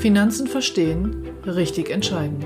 Finanzen 0.00 0.46
verstehen, 0.46 1.28
richtig 1.46 1.90
entscheiden. 1.90 2.44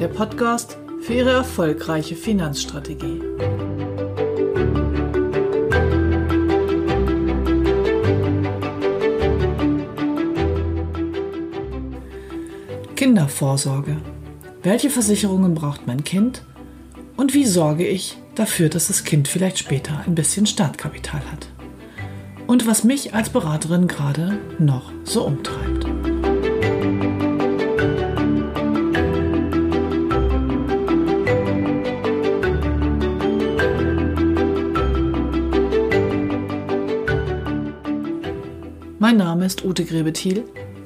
Der 0.00 0.08
Podcast 0.08 0.76
für 1.00 1.14
Ihre 1.14 1.30
erfolgreiche 1.30 2.16
Finanzstrategie. 2.16 3.22
Kindervorsorge. 12.96 13.96
Welche 14.62 14.90
Versicherungen 14.90 15.54
braucht 15.54 15.86
mein 15.86 16.04
Kind? 16.04 16.42
Und 17.16 17.32
wie 17.32 17.46
sorge 17.46 17.86
ich 17.86 18.18
dafür, 18.34 18.68
dass 18.68 18.88
das 18.88 19.04
Kind 19.04 19.28
vielleicht 19.28 19.58
später 19.58 20.02
ein 20.04 20.16
bisschen 20.16 20.46
Startkapital 20.46 21.20
hat? 21.30 21.46
Und 22.48 22.66
was 22.66 22.82
mich 22.82 23.14
als 23.14 23.30
Beraterin 23.30 23.86
gerade 23.86 24.38
noch 24.58 24.90
so 25.04 25.24
umtreibt. 25.24 25.86
Mein 38.98 39.18
Name 39.18 39.46
ist 39.46 39.64
Ute 39.64 39.84
Grebethiel 39.84 40.44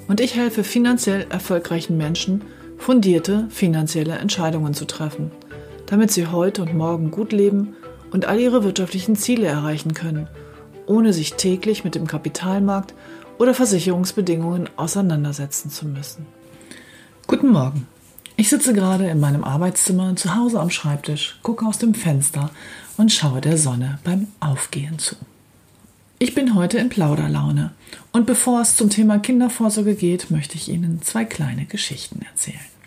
und 0.09 0.21
ich 0.21 0.35
helfe 0.35 0.63
finanziell 0.63 1.27
erfolgreichen 1.31 1.97
Menschen, 1.97 2.43
fundierte 2.77 3.47
finanzielle 3.49 4.17
Entscheidungen 4.17 4.75
zu 4.75 4.85
treffen, 4.85 5.31
damit 5.89 6.13
sie 6.13 6.27
heute 6.27 6.63
und 6.63 6.75
morgen 6.75 7.11
gut 7.11 7.33
leben 7.33 7.75
und 8.13 8.27
all 8.27 8.39
ihre 8.39 8.63
wirtschaftlichen 8.63 9.17
Ziele 9.17 9.47
erreichen 9.47 9.95
können, 9.95 10.29
ohne 10.87 11.13
sich 11.13 11.35
täglich 11.35 11.83
mit 11.83 11.95
dem 11.95 12.07
Kapitalmarkt 12.07 12.95
oder 13.39 13.55
Versicherungsbedingungen 13.55 14.69
auseinandersetzen 14.77 15.71
zu 15.71 15.87
müssen. 15.87 16.27
Guten 17.27 17.49
Morgen. 17.49 17.87
Ich 18.37 18.51
sitze 18.51 18.73
gerade 18.73 19.09
in 19.09 19.19
meinem 19.19 19.45
Arbeitszimmer 19.45 20.15
zu 20.15 20.37
Hause 20.37 20.61
am 20.61 20.71
Schreibtisch, 20.71 21.39
gucke 21.43 21.67
aus 21.67 21.79
dem 21.79 21.95
Fenster 21.95 22.51
und 22.97 23.13
schaue 23.13 23.41
der 23.41 23.59
Sonne 23.59 23.99
beim 24.05 24.29
Aufgehen 24.41 24.99
zu. 24.99 25.17
Ich 26.21 26.35
bin 26.35 26.55
heute 26.55 26.79
in 26.79 26.89
Plauderlaune 26.89 27.73
und 28.13 28.27
bevor 28.27 28.61
es 28.61 28.77
zum 28.77 28.91
Thema 28.91 29.19
Kindervorsorge 29.19 29.95
geht, 29.95 30.31
möchte 30.31 30.57
ich 30.57 30.69
Ihnen 30.69 31.01
zwei 31.03 31.25
kleine 31.25 31.65
Geschichten 31.65 32.23
erzählen. 32.23 32.78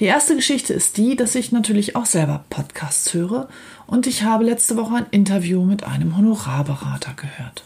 Die 0.00 0.06
erste 0.06 0.34
Geschichte 0.34 0.72
ist 0.72 0.96
die, 0.96 1.14
dass 1.14 1.34
ich 1.34 1.52
natürlich 1.52 1.94
auch 1.94 2.06
selber 2.06 2.46
Podcasts 2.48 3.12
höre 3.12 3.50
und 3.86 4.06
ich 4.06 4.22
habe 4.22 4.44
letzte 4.44 4.78
Woche 4.78 4.94
ein 4.94 5.06
Interview 5.10 5.62
mit 5.62 5.84
einem 5.84 6.16
Honorarberater 6.16 7.12
gehört. 7.12 7.64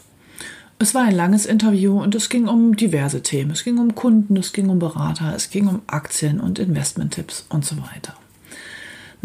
Es 0.77 0.93
war 0.93 1.03
ein 1.03 1.15
langes 1.15 1.45
Interview 1.45 1.97
und 1.97 2.13
es 2.13 2.27
ging 2.27 2.49
um 2.49 2.75
diverse 2.75 3.23
Themen. 3.23 3.51
Es 3.51 3.63
ging 3.63 3.77
um 3.77 3.95
Kunden, 3.95 4.35
es 4.35 4.51
ging 4.51 4.67
um 4.67 4.79
Berater, 4.79 5.33
es 5.33 5.49
ging 5.49 5.69
um 5.69 5.81
Aktien 5.87 6.41
und 6.41 6.59
Investmenttipps 6.59 7.45
und 7.47 7.63
so 7.63 7.77
weiter. 7.77 8.15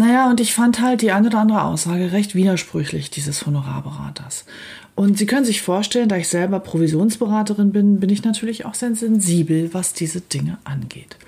Naja, 0.00 0.30
und 0.30 0.40
ich 0.40 0.54
fand 0.54 0.80
halt 0.80 1.02
die 1.02 1.12
eine 1.12 1.26
oder 1.26 1.40
andere 1.40 1.62
Aussage 1.62 2.10
recht 2.10 2.34
widersprüchlich 2.34 3.10
dieses 3.10 3.44
Honorarberaters. 3.44 4.46
Und 4.94 5.18
Sie 5.18 5.26
können 5.26 5.44
sich 5.44 5.60
vorstellen, 5.60 6.08
da 6.08 6.16
ich 6.16 6.28
selber 6.28 6.58
Provisionsberaterin 6.58 7.70
bin, 7.70 8.00
bin 8.00 8.08
ich 8.08 8.24
natürlich 8.24 8.64
auch 8.64 8.72
sehr 8.72 8.94
sensibel, 8.94 9.74
was 9.74 9.92
diese 9.92 10.22
Dinge 10.22 10.56
angeht. 10.64 11.18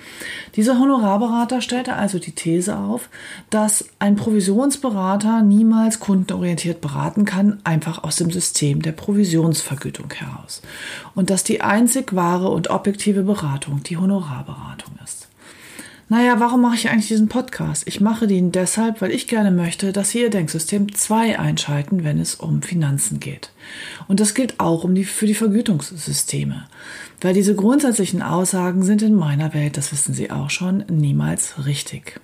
Dieser 0.57 0.79
Honorarberater 0.79 1.61
stellte 1.61 1.97
also 1.97 2.19
die 2.19 2.33
These 2.33 2.79
auf, 2.79 3.11
dass 3.51 3.85
ein 3.99 4.17
Provisionsberater 4.17 5.43
niemals 5.43 6.01
kundenorientiert 6.01 6.81
beraten 6.81 7.27
kann, 7.27 7.61
einfach 7.65 8.03
aus 8.05 8.17
dem 8.17 8.31
System 8.31 8.81
der 8.81 8.93
Provisionsvergütung 8.93 10.11
heraus. 10.15 10.63
Und 11.15 11.29
dass 11.29 11.45
die 11.45 11.61
einzig 11.61 12.15
wahre 12.15 12.49
und 12.49 12.71
objektive 12.71 13.25
Beratung 13.25 13.83
die 13.83 13.99
Honorarberatung 13.99 14.95
ist. 15.05 15.22
Naja, 16.13 16.39
warum 16.41 16.61
mache 16.61 16.75
ich 16.75 16.91
eigentlich 16.91 17.09
diesen 17.09 17.29
Podcast? 17.29 17.85
Ich 17.87 18.03
mache 18.03 18.27
den 18.27 18.53
deshalb, 18.53 19.01
weil 19.01 19.13
ich 19.13 19.29
gerne 19.29 19.51
möchte, 19.51 19.95
dass 19.95 20.11
Sie 20.11 20.21
Ihr 20.21 20.29
Denksystem 20.29 20.95
2 20.95 21.39
einschalten, 21.39 22.05
wenn 22.05 22.21
es 22.21 22.35
um 22.35 22.61
Finanzen 22.61 23.19
geht. 23.19 23.51
Und 24.09 24.21
das 24.21 24.35
gilt 24.35 24.61
auch 24.61 24.85
um 24.85 24.95
die, 24.95 25.07
für 25.07 25.25
die 25.25 25.33
Vergütungssysteme. 25.33 26.67
Weil 27.23 27.33
diese 27.33 27.55
grundsätzlichen 27.55 28.21
Aussagen 28.21 28.83
sind 28.83 29.01
in 29.01 29.15
meiner 29.15 29.55
Welt, 29.55 29.79
das 29.79 29.91
wissen 29.91 30.13
Sie 30.13 30.31
auch 30.31 30.51
schon, 30.51 30.85
niemals 30.91 31.65
richtig. 31.65 32.21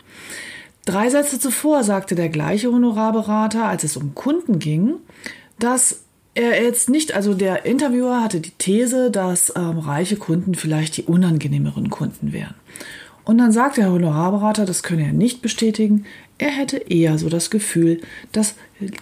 Drei 0.85 1.09
Sätze 1.09 1.41
zuvor 1.41 1.83
sagte 1.83 2.15
der 2.15 2.29
gleiche 2.29 2.71
Honorarberater, 2.71 3.65
als 3.65 3.85
es 3.85 3.97
um 3.97 4.15
Kunden 4.15 4.59
ging, 4.59 4.97
dass 5.59 6.01
er 6.35 6.63
jetzt 6.63 6.91
nicht, 6.91 7.15
also 7.15 7.33
der 7.33 7.65
Interviewer 7.65 8.23
hatte 8.23 8.41
die 8.41 8.53
These, 8.59 9.11
dass 9.11 9.51
ähm, 9.57 9.79
reiche 9.79 10.17
Kunden 10.17 10.55
vielleicht 10.55 10.99
die 10.99 11.05
unangenehmeren 11.05 11.89
Kunden 11.89 12.35
wären. 12.35 12.55
Und 13.29 13.37
dann 13.37 13.53
sagt 13.53 13.77
der 13.77 13.93
Honorarberater, 13.93 14.65
das 14.65 14.83
könne 14.83 15.03
er 15.03 15.13
nicht 15.13 15.43
bestätigen, 15.43 16.07
er 16.39 16.49
hätte 16.49 16.79
eher 16.79 17.19
so 17.19 17.29
das 17.29 17.51
Gefühl, 17.51 18.01
dass 18.33 18.55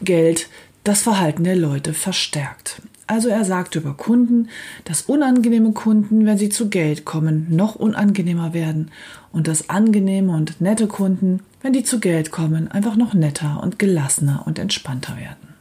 Geld 0.03 0.49
das 0.83 1.03
Verhalten 1.03 1.45
der 1.45 1.55
Leute 1.55 1.95
verstärkt. 1.95 2.83
Also 3.07 3.29
er 3.29 3.45
sagt 3.45 3.77
über 3.77 3.95
Kunden, 3.95 4.49
dass 4.83 5.03
unangenehme 5.03 5.71
Kunden, 5.71 6.27
wenn 6.27 6.39
sie 6.39 6.49
zu 6.49 6.71
Geld 6.71 7.05
kommen, 7.05 7.47
noch 7.51 7.77
unangenehmer 7.77 8.53
werden 8.53 8.91
und 9.31 9.47
dass 9.47 9.71
angenehme 9.71 10.35
und 10.35 10.61
nette 10.61 10.89
Kunden, 10.89 11.39
wenn 11.63 11.73
die 11.73 11.85
zu 11.85 12.01
Geld 12.01 12.33
kommen, 12.33 12.67
einfach 12.67 12.97
noch 12.97 13.15
netter 13.15 13.63
und 13.63 13.79
gelassener 13.79 14.43
und 14.45 14.59
entspannter 14.59 15.17
werden. 15.19 15.55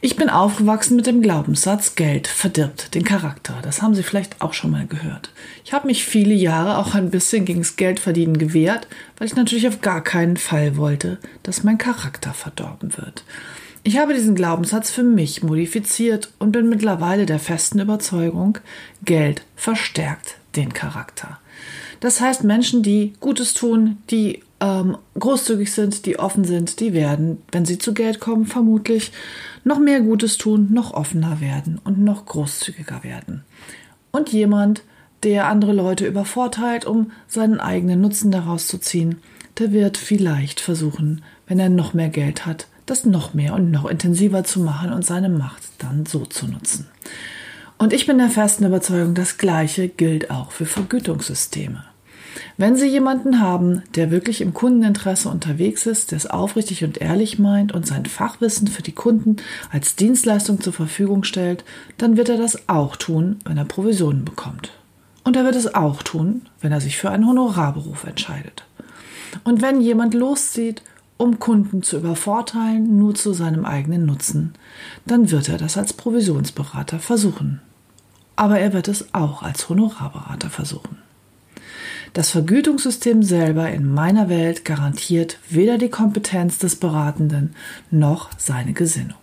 Ich 0.00 0.14
bin 0.14 0.30
aufgewachsen 0.30 0.94
mit 0.94 1.08
dem 1.08 1.22
Glaubenssatz, 1.22 1.96
Geld 1.96 2.28
verdirbt 2.28 2.94
den 2.94 3.02
Charakter. 3.02 3.58
Das 3.62 3.82
haben 3.82 3.96
Sie 3.96 4.04
vielleicht 4.04 4.40
auch 4.40 4.52
schon 4.52 4.70
mal 4.70 4.86
gehört. 4.86 5.30
Ich 5.64 5.72
habe 5.72 5.88
mich 5.88 6.04
viele 6.04 6.34
Jahre 6.34 6.78
auch 6.78 6.94
ein 6.94 7.10
bisschen 7.10 7.44
gegen 7.44 7.62
das 7.62 7.74
Geldverdienen 7.74 8.38
gewehrt, 8.38 8.86
weil 9.16 9.26
ich 9.26 9.34
natürlich 9.34 9.66
auf 9.66 9.80
gar 9.80 10.04
keinen 10.04 10.36
Fall 10.36 10.76
wollte, 10.76 11.18
dass 11.42 11.64
mein 11.64 11.78
Charakter 11.78 12.32
verdorben 12.32 12.96
wird. 12.96 13.24
Ich 13.82 13.98
habe 13.98 14.14
diesen 14.14 14.36
Glaubenssatz 14.36 14.92
für 14.92 15.02
mich 15.02 15.42
modifiziert 15.42 16.30
und 16.38 16.52
bin 16.52 16.68
mittlerweile 16.68 17.26
der 17.26 17.40
festen 17.40 17.80
Überzeugung, 17.80 18.58
Geld 19.04 19.42
verstärkt 19.56 20.36
den 20.54 20.72
Charakter. 20.72 21.40
Das 21.98 22.20
heißt, 22.20 22.44
Menschen, 22.44 22.84
die 22.84 23.14
Gutes 23.18 23.52
tun, 23.52 23.98
die 24.10 24.42
ähm, 24.60 24.98
großzügig 25.18 25.72
sind, 25.72 26.06
die 26.06 26.18
offen 26.18 26.44
sind, 26.44 26.80
die 26.80 26.92
werden, 26.92 27.42
wenn 27.52 27.64
sie 27.64 27.78
zu 27.78 27.94
Geld 27.94 28.20
kommen, 28.20 28.46
vermutlich 28.46 29.12
noch 29.64 29.78
mehr 29.78 30.00
Gutes 30.00 30.38
tun, 30.38 30.68
noch 30.72 30.92
offener 30.92 31.40
werden 31.40 31.80
und 31.84 31.98
noch 31.98 32.26
großzügiger 32.26 33.04
werden. 33.04 33.44
Und 34.10 34.32
jemand, 34.32 34.82
der 35.22 35.48
andere 35.48 35.72
Leute 35.72 36.06
übervorteilt, 36.06 36.86
um 36.86 37.10
seinen 37.26 37.60
eigenen 37.60 38.00
Nutzen 38.00 38.30
daraus 38.30 38.66
zu 38.66 38.78
ziehen, 38.78 39.16
der 39.58 39.72
wird 39.72 39.96
vielleicht 39.96 40.60
versuchen, 40.60 41.22
wenn 41.46 41.58
er 41.58 41.68
noch 41.68 41.94
mehr 41.94 42.08
Geld 42.08 42.46
hat, 42.46 42.68
das 42.86 43.04
noch 43.04 43.34
mehr 43.34 43.54
und 43.54 43.70
noch 43.70 43.86
intensiver 43.86 44.44
zu 44.44 44.60
machen 44.60 44.92
und 44.92 45.04
seine 45.04 45.28
Macht 45.28 45.62
dann 45.78 46.06
so 46.06 46.24
zu 46.24 46.46
nutzen. 46.46 46.86
Und 47.76 47.92
ich 47.92 48.06
bin 48.06 48.18
der 48.18 48.30
festen 48.30 48.64
Überzeugung, 48.64 49.14
das 49.14 49.38
Gleiche 49.38 49.88
gilt 49.88 50.30
auch 50.30 50.50
für 50.50 50.66
Vergütungssysteme. 50.66 51.84
Wenn 52.56 52.76
Sie 52.76 52.86
jemanden 52.86 53.40
haben, 53.40 53.82
der 53.94 54.10
wirklich 54.10 54.40
im 54.40 54.54
Kundeninteresse 54.54 55.28
unterwegs 55.28 55.86
ist, 55.86 56.10
der 56.10 56.18
es 56.18 56.26
aufrichtig 56.26 56.84
und 56.84 56.98
ehrlich 56.98 57.38
meint 57.38 57.72
und 57.72 57.86
sein 57.86 58.06
Fachwissen 58.06 58.68
für 58.68 58.82
die 58.82 58.92
Kunden 58.92 59.36
als 59.70 59.96
Dienstleistung 59.96 60.60
zur 60.60 60.72
Verfügung 60.72 61.24
stellt, 61.24 61.64
dann 61.96 62.16
wird 62.16 62.28
er 62.28 62.36
das 62.36 62.68
auch 62.68 62.96
tun, 62.96 63.36
wenn 63.44 63.56
er 63.56 63.64
Provisionen 63.64 64.24
bekommt. 64.24 64.72
Und 65.24 65.36
er 65.36 65.44
wird 65.44 65.56
es 65.56 65.74
auch 65.74 66.02
tun, 66.02 66.42
wenn 66.60 66.72
er 66.72 66.80
sich 66.80 66.96
für 66.96 67.10
einen 67.10 67.26
Honorarberuf 67.26 68.04
entscheidet. 68.04 68.64
Und 69.44 69.62
wenn 69.62 69.80
jemand 69.80 70.14
loszieht, 70.14 70.82
um 71.16 71.38
Kunden 71.38 71.82
zu 71.82 71.98
übervorteilen, 71.98 72.98
nur 72.98 73.14
zu 73.14 73.32
seinem 73.32 73.64
eigenen 73.64 74.06
Nutzen, 74.06 74.54
dann 75.04 75.30
wird 75.30 75.48
er 75.48 75.58
das 75.58 75.76
als 75.76 75.92
Provisionsberater 75.92 76.98
versuchen. 77.00 77.60
Aber 78.36 78.58
er 78.60 78.72
wird 78.72 78.88
es 78.88 79.12
auch 79.12 79.42
als 79.42 79.68
Honorarberater 79.68 80.48
versuchen. 80.48 81.07
Das 82.18 82.30
Vergütungssystem 82.30 83.22
selber 83.22 83.70
in 83.70 83.94
meiner 83.94 84.28
Welt 84.28 84.64
garantiert 84.64 85.38
weder 85.50 85.78
die 85.78 85.88
Kompetenz 85.88 86.58
des 86.58 86.74
Beratenden 86.74 87.54
noch 87.92 88.30
seine 88.36 88.72
Gesinnung. 88.72 89.18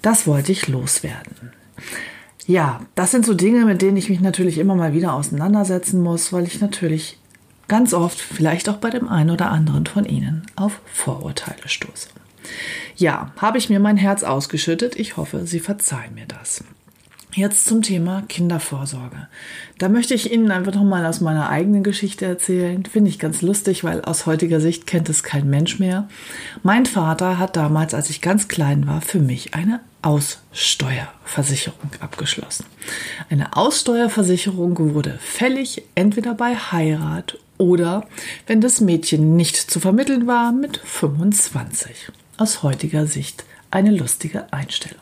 Das 0.00 0.26
wollte 0.26 0.50
ich 0.50 0.66
loswerden. 0.66 1.52
Ja, 2.46 2.80
das 2.94 3.10
sind 3.10 3.26
so 3.26 3.34
Dinge, 3.34 3.66
mit 3.66 3.82
denen 3.82 3.98
ich 3.98 4.08
mich 4.08 4.22
natürlich 4.22 4.56
immer 4.56 4.74
mal 4.74 4.94
wieder 4.94 5.12
auseinandersetzen 5.12 6.00
muss, 6.00 6.32
weil 6.32 6.46
ich 6.46 6.62
natürlich 6.62 7.18
ganz 7.68 7.92
oft, 7.92 8.18
vielleicht 8.18 8.70
auch 8.70 8.78
bei 8.78 8.88
dem 8.88 9.06
einen 9.06 9.28
oder 9.28 9.50
anderen 9.50 9.84
von 9.84 10.06
Ihnen, 10.06 10.46
auf 10.56 10.80
Vorurteile 10.90 11.68
stoße. 11.68 12.08
Ja, 12.96 13.34
habe 13.36 13.58
ich 13.58 13.68
mir 13.68 13.80
mein 13.80 13.98
Herz 13.98 14.22
ausgeschüttet. 14.22 14.96
Ich 14.96 15.18
hoffe, 15.18 15.46
Sie 15.46 15.60
verzeihen 15.60 16.14
mir 16.14 16.26
das. 16.26 16.64
Jetzt 17.32 17.66
zum 17.66 17.82
Thema 17.82 18.22
Kindervorsorge. 18.28 19.28
Da 19.78 19.88
möchte 19.88 20.14
ich 20.14 20.32
Ihnen 20.32 20.50
einfach 20.50 20.74
nochmal 20.74 21.06
aus 21.06 21.20
meiner 21.20 21.48
eigenen 21.48 21.84
Geschichte 21.84 22.26
erzählen. 22.26 22.84
Finde 22.84 23.08
ich 23.08 23.20
ganz 23.20 23.40
lustig, 23.40 23.84
weil 23.84 24.02
aus 24.02 24.26
heutiger 24.26 24.60
Sicht 24.60 24.86
kennt 24.86 25.08
es 25.08 25.22
kein 25.22 25.48
Mensch 25.48 25.78
mehr. 25.78 26.08
Mein 26.64 26.86
Vater 26.86 27.38
hat 27.38 27.56
damals, 27.56 27.94
als 27.94 28.10
ich 28.10 28.20
ganz 28.20 28.48
klein 28.48 28.88
war, 28.88 29.00
für 29.00 29.20
mich 29.20 29.54
eine 29.54 29.80
Aussteuerversicherung 30.02 31.90
abgeschlossen. 32.00 32.66
Eine 33.28 33.56
Aussteuerversicherung 33.56 34.94
wurde 34.94 35.16
fällig 35.20 35.84
entweder 35.94 36.34
bei 36.34 36.56
Heirat 36.56 37.38
oder, 37.58 38.08
wenn 38.48 38.60
das 38.60 38.80
Mädchen 38.80 39.36
nicht 39.36 39.56
zu 39.56 39.78
vermitteln 39.78 40.26
war, 40.26 40.50
mit 40.50 40.78
25. 40.78 42.10
Aus 42.38 42.64
heutiger 42.64 43.06
Sicht 43.06 43.44
eine 43.70 43.92
lustige 43.92 44.52
Einstellung. 44.52 44.98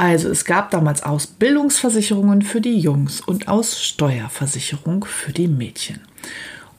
Also 0.00 0.30
es 0.30 0.46
gab 0.46 0.70
damals 0.70 1.02
Ausbildungsversicherungen 1.02 2.40
für 2.40 2.62
die 2.62 2.78
Jungs 2.78 3.20
und 3.20 3.48
Aussteuerversicherung 3.48 5.04
für 5.04 5.30
die 5.30 5.46
Mädchen. 5.46 6.00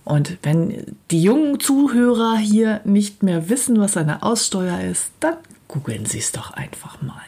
Und 0.03 0.39
wenn 0.41 0.97
die 1.11 1.21
jungen 1.21 1.59
Zuhörer 1.59 2.37
hier 2.37 2.81
nicht 2.83 3.21
mehr 3.21 3.47
wissen, 3.47 3.79
was 3.79 3.95
eine 3.95 4.23
Aussteuer 4.23 4.79
ist, 4.81 5.11
dann 5.19 5.35
googeln 5.67 6.07
Sie 6.07 6.17
es 6.17 6.31
doch 6.31 6.49
einfach 6.49 6.99
mal. 7.03 7.21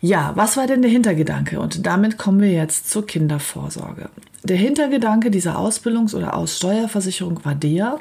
Ja, 0.00 0.32
was 0.34 0.56
war 0.56 0.66
denn 0.66 0.82
der 0.82 0.90
Hintergedanke? 0.90 1.58
Und 1.60 1.86
damit 1.86 2.18
kommen 2.18 2.40
wir 2.40 2.52
jetzt 2.52 2.90
zur 2.90 3.06
Kindervorsorge. 3.06 4.10
Der 4.44 4.56
Hintergedanke 4.56 5.30
dieser 5.30 5.58
Ausbildungs- 5.58 6.14
oder 6.14 6.34
Aussteuerversicherung 6.36 7.44
war 7.44 7.56
der, 7.56 7.98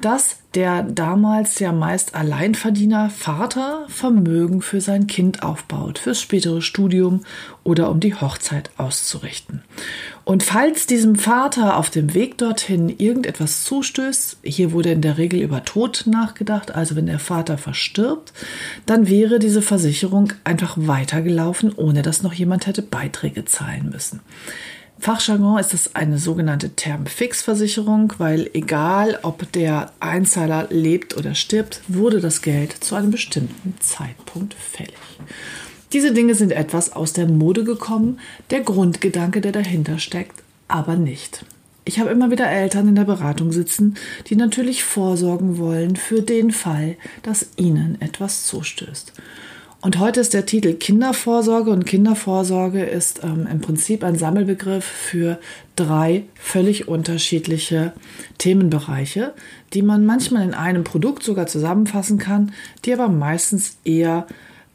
dass 0.00 0.40
der 0.54 0.82
damals 0.82 1.58
ja 1.58 1.72
meist 1.72 2.14
Alleinverdiener 2.14 3.08
Vater 3.08 3.86
Vermögen 3.88 4.60
für 4.60 4.80
sein 4.80 5.06
Kind 5.06 5.42
aufbaut, 5.42 5.98
fürs 5.98 6.20
spätere 6.20 6.60
Studium 6.60 7.24
oder 7.64 7.90
um 7.90 8.00
die 8.00 8.14
Hochzeit 8.14 8.70
auszurichten. 8.76 9.62
Und 10.24 10.42
falls 10.42 10.86
diesem 10.86 11.16
Vater 11.16 11.76
auf 11.76 11.90
dem 11.90 12.14
Weg 12.14 12.38
dorthin 12.38 12.88
irgendetwas 12.88 13.64
zustößt, 13.64 14.38
hier 14.42 14.72
wurde 14.72 14.92
in 14.92 15.02
der 15.02 15.18
Regel 15.18 15.40
über 15.40 15.64
Tod 15.64 16.04
nachgedacht, 16.06 16.74
also 16.74 16.94
wenn 16.96 17.06
der 17.06 17.18
Vater 17.18 17.58
verstirbt, 17.58 18.32
dann 18.86 19.08
wäre 19.08 19.38
diese 19.38 19.62
Versicherung 19.62 20.32
einfach 20.44 20.74
weitergelaufen, 20.76 21.72
ohne 21.74 22.02
dass 22.02 22.22
noch 22.22 22.32
jemand 22.32 22.66
hätte 22.66 22.82
Beiträge 22.82 23.44
zahlen 23.44 23.90
müssen. 23.90 24.20
Fachjargon 25.00 25.58
ist 25.58 25.72
es 25.72 25.94
eine 25.94 26.18
sogenannte 26.18 26.76
Term-Fix-Versicherung, 26.76 28.12
weil 28.18 28.50
egal 28.52 29.18
ob 29.22 29.50
der 29.52 29.92
Einzahler 29.98 30.66
lebt 30.68 31.16
oder 31.16 31.34
stirbt, 31.34 31.80
wurde 31.88 32.20
das 32.20 32.42
Geld 32.42 32.84
zu 32.84 32.96
einem 32.96 33.10
bestimmten 33.10 33.74
Zeitpunkt 33.80 34.52
fällig. 34.52 34.92
Diese 35.92 36.12
Dinge 36.12 36.34
sind 36.36 36.52
etwas 36.52 36.92
aus 36.92 37.12
der 37.12 37.26
Mode 37.26 37.64
gekommen, 37.64 38.20
der 38.50 38.60
Grundgedanke, 38.60 39.40
der 39.40 39.52
dahinter 39.52 39.98
steckt, 39.98 40.42
aber 40.68 40.94
nicht. 40.94 41.44
Ich 41.84 41.98
habe 41.98 42.10
immer 42.10 42.30
wieder 42.30 42.48
Eltern 42.48 42.88
in 42.88 42.94
der 42.94 43.04
Beratung 43.04 43.50
sitzen, 43.50 43.96
die 44.28 44.36
natürlich 44.36 44.84
vorsorgen 44.84 45.58
wollen 45.58 45.96
für 45.96 46.22
den 46.22 46.52
Fall, 46.52 46.96
dass 47.22 47.50
ihnen 47.56 48.00
etwas 48.00 48.46
zustößt. 48.46 49.12
Und 49.82 49.98
heute 49.98 50.20
ist 50.20 50.34
der 50.34 50.44
Titel 50.44 50.74
Kindervorsorge 50.74 51.70
und 51.70 51.86
Kindervorsorge 51.86 52.84
ist 52.84 53.24
ähm, 53.24 53.48
im 53.50 53.62
Prinzip 53.62 54.04
ein 54.04 54.18
Sammelbegriff 54.18 54.84
für 54.84 55.40
drei 55.74 56.24
völlig 56.34 56.86
unterschiedliche 56.86 57.94
Themenbereiche, 58.36 59.32
die 59.72 59.80
man 59.80 60.04
manchmal 60.04 60.44
in 60.44 60.52
einem 60.52 60.84
Produkt 60.84 61.22
sogar 61.22 61.46
zusammenfassen 61.46 62.18
kann, 62.18 62.52
die 62.84 62.92
aber 62.92 63.08
meistens 63.08 63.78
eher, 63.84 64.26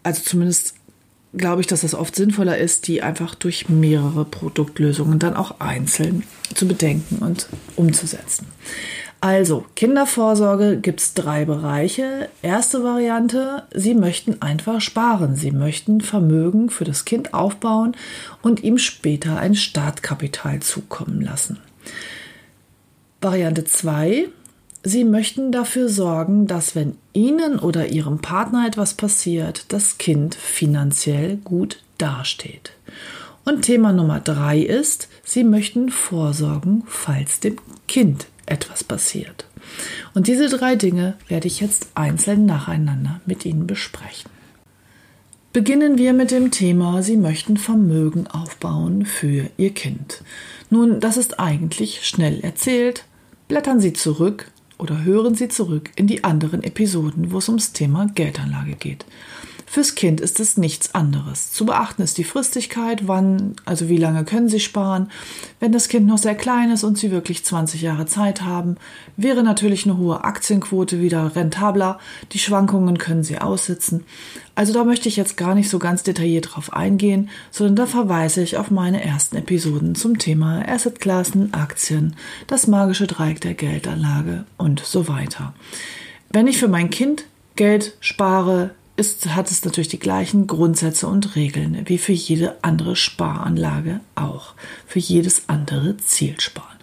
also 0.01 0.23
zumindest 0.23 0.73
glaube 1.37 1.61
ich, 1.61 1.67
dass 1.67 1.81
das 1.81 1.95
oft 1.95 2.15
sinnvoller 2.15 2.57
ist, 2.57 2.87
die 2.87 3.01
einfach 3.01 3.35
durch 3.35 3.69
mehrere 3.69 4.25
Produktlösungen 4.25 5.19
dann 5.19 5.35
auch 5.35 5.59
einzeln 5.59 6.23
zu 6.53 6.67
bedenken 6.67 7.17
und 7.23 7.47
umzusetzen. 7.75 8.47
Also, 9.21 9.65
Kindervorsorge 9.75 10.77
gibt 10.77 10.99
es 10.99 11.13
drei 11.15 11.45
Bereiche. 11.45 12.29
Erste 12.41 12.83
Variante, 12.83 13.63
Sie 13.73 13.95
möchten 13.95 14.41
einfach 14.41 14.81
sparen. 14.81 15.35
Sie 15.35 15.51
möchten 15.51 16.01
Vermögen 16.01 16.69
für 16.69 16.83
das 16.83 17.05
Kind 17.05 17.33
aufbauen 17.33 17.95
und 18.43 18.63
ihm 18.63 18.77
später 18.77 19.39
ein 19.39 19.55
Startkapital 19.55 20.59
zukommen 20.59 21.21
lassen. 21.21 21.57
Variante 23.21 23.65
2, 23.65 24.27
Sie 24.87 25.03
möchten 25.03 25.51
dafür 25.51 25.89
sorgen, 25.89 26.45
dass 26.45 26.75
wenn 26.75 26.95
Ihnen 27.11 27.57
oder 27.57 27.87
Ihrem 27.87 28.19
Partner 28.19 28.67
etwas 28.67 28.93
passiert, 28.93 29.65
das 29.69 29.97
Kind 29.97 30.35
finanziell 30.35 31.37
gut 31.37 31.81
dasteht. 31.97 32.71
Und 33.45 33.63
Thema 33.63 33.93
Nummer 33.93 34.19
drei 34.19 34.59
ist, 34.59 35.09
Sie 35.23 35.43
möchten 35.43 35.89
vorsorgen, 35.89 36.83
falls 36.85 37.39
dem 37.39 37.55
Kind 37.87 38.27
etwas 38.45 38.83
passiert. 38.83 39.47
Und 40.13 40.27
diese 40.27 40.49
drei 40.49 40.75
Dinge 40.75 41.15
werde 41.27 41.47
ich 41.47 41.61
jetzt 41.61 41.87
einzeln 41.95 42.45
nacheinander 42.45 43.21
mit 43.25 43.43
Ihnen 43.43 43.65
besprechen. 43.65 44.29
Beginnen 45.51 45.97
wir 45.97 46.13
mit 46.13 46.29
dem 46.29 46.51
Thema, 46.51 47.01
Sie 47.01 47.17
möchten 47.17 47.57
Vermögen 47.57 48.27
aufbauen 48.27 49.07
für 49.07 49.49
Ihr 49.57 49.73
Kind. 49.73 50.21
Nun, 50.69 50.99
das 50.99 51.17
ist 51.17 51.39
eigentlich 51.39 52.05
schnell 52.05 52.39
erzählt. 52.41 53.05
Blättern 53.47 53.79
Sie 53.79 53.93
zurück 53.93 54.51
oder 54.77 55.03
hören 55.03 55.35
Sie 55.35 55.47
zurück 55.47 55.91
in 55.95 56.07
die 56.07 56.23
anderen 56.23 56.63
Episoden, 56.63 57.31
wo 57.31 57.37
es 57.37 57.49
ums 57.49 57.73
Thema 57.73 58.07
Geldanlage 58.15 58.73
geht. 58.73 59.05
Fürs 59.75 59.93
Kind 59.93 60.21
ist 60.21 60.39
es 60.39 60.55
nichts 60.55 60.95
anderes. 60.95 61.51
Zu 61.51 61.65
beachten 61.65 62.01
ist 62.01 62.17
die 62.17 62.23
Fristigkeit, 62.23 63.09
wann, 63.09 63.57
also 63.65 63.89
wie 63.89 63.97
lange 63.97 64.23
können 64.23 64.47
Sie 64.47 64.61
sparen. 64.61 65.11
Wenn 65.59 65.73
das 65.73 65.89
Kind 65.89 66.07
noch 66.07 66.17
sehr 66.17 66.33
klein 66.33 66.71
ist 66.71 66.85
und 66.85 66.97
Sie 66.97 67.11
wirklich 67.11 67.43
20 67.43 67.81
Jahre 67.81 68.05
Zeit 68.05 68.43
haben, 68.43 68.77
wäre 69.17 69.43
natürlich 69.43 69.83
eine 69.83 69.97
hohe 69.97 70.23
Aktienquote 70.23 71.01
wieder 71.01 71.35
rentabler. 71.35 71.99
Die 72.31 72.39
Schwankungen 72.39 72.97
können 72.97 73.25
Sie 73.25 73.37
aussitzen. 73.37 74.05
Also 74.55 74.71
da 74.71 74.85
möchte 74.85 75.09
ich 75.09 75.17
jetzt 75.17 75.35
gar 75.35 75.55
nicht 75.55 75.69
so 75.69 75.77
ganz 75.77 76.03
detailliert 76.03 76.55
drauf 76.55 76.71
eingehen, 76.71 77.29
sondern 77.51 77.75
da 77.75 77.85
verweise 77.85 78.41
ich 78.41 78.55
auf 78.55 78.71
meine 78.71 79.03
ersten 79.03 79.35
Episoden 79.35 79.93
zum 79.93 80.19
Thema 80.19 80.65
Assetklassen, 80.65 81.53
Aktien, 81.53 82.15
das 82.47 82.67
magische 82.67 83.07
Dreieck 83.07 83.41
der 83.41 83.55
Geldanlage 83.55 84.45
und 84.55 84.79
so 84.79 85.09
weiter. 85.09 85.53
Wenn 86.29 86.47
ich 86.47 86.59
für 86.59 86.69
mein 86.69 86.91
Kind 86.91 87.25
Geld 87.57 87.97
spare, 87.99 88.71
ist, 88.97 89.35
hat 89.35 89.51
es 89.51 89.65
natürlich 89.65 89.89
die 89.89 89.99
gleichen 89.99 90.47
Grundsätze 90.47 91.07
und 91.07 91.35
Regeln 91.35 91.81
wie 91.85 91.97
für 91.97 92.13
jede 92.13 92.63
andere 92.63 92.95
Sparanlage 92.95 93.99
auch, 94.15 94.53
für 94.85 94.99
jedes 94.99 95.49
andere 95.49 95.97
Zielsparen. 95.97 96.77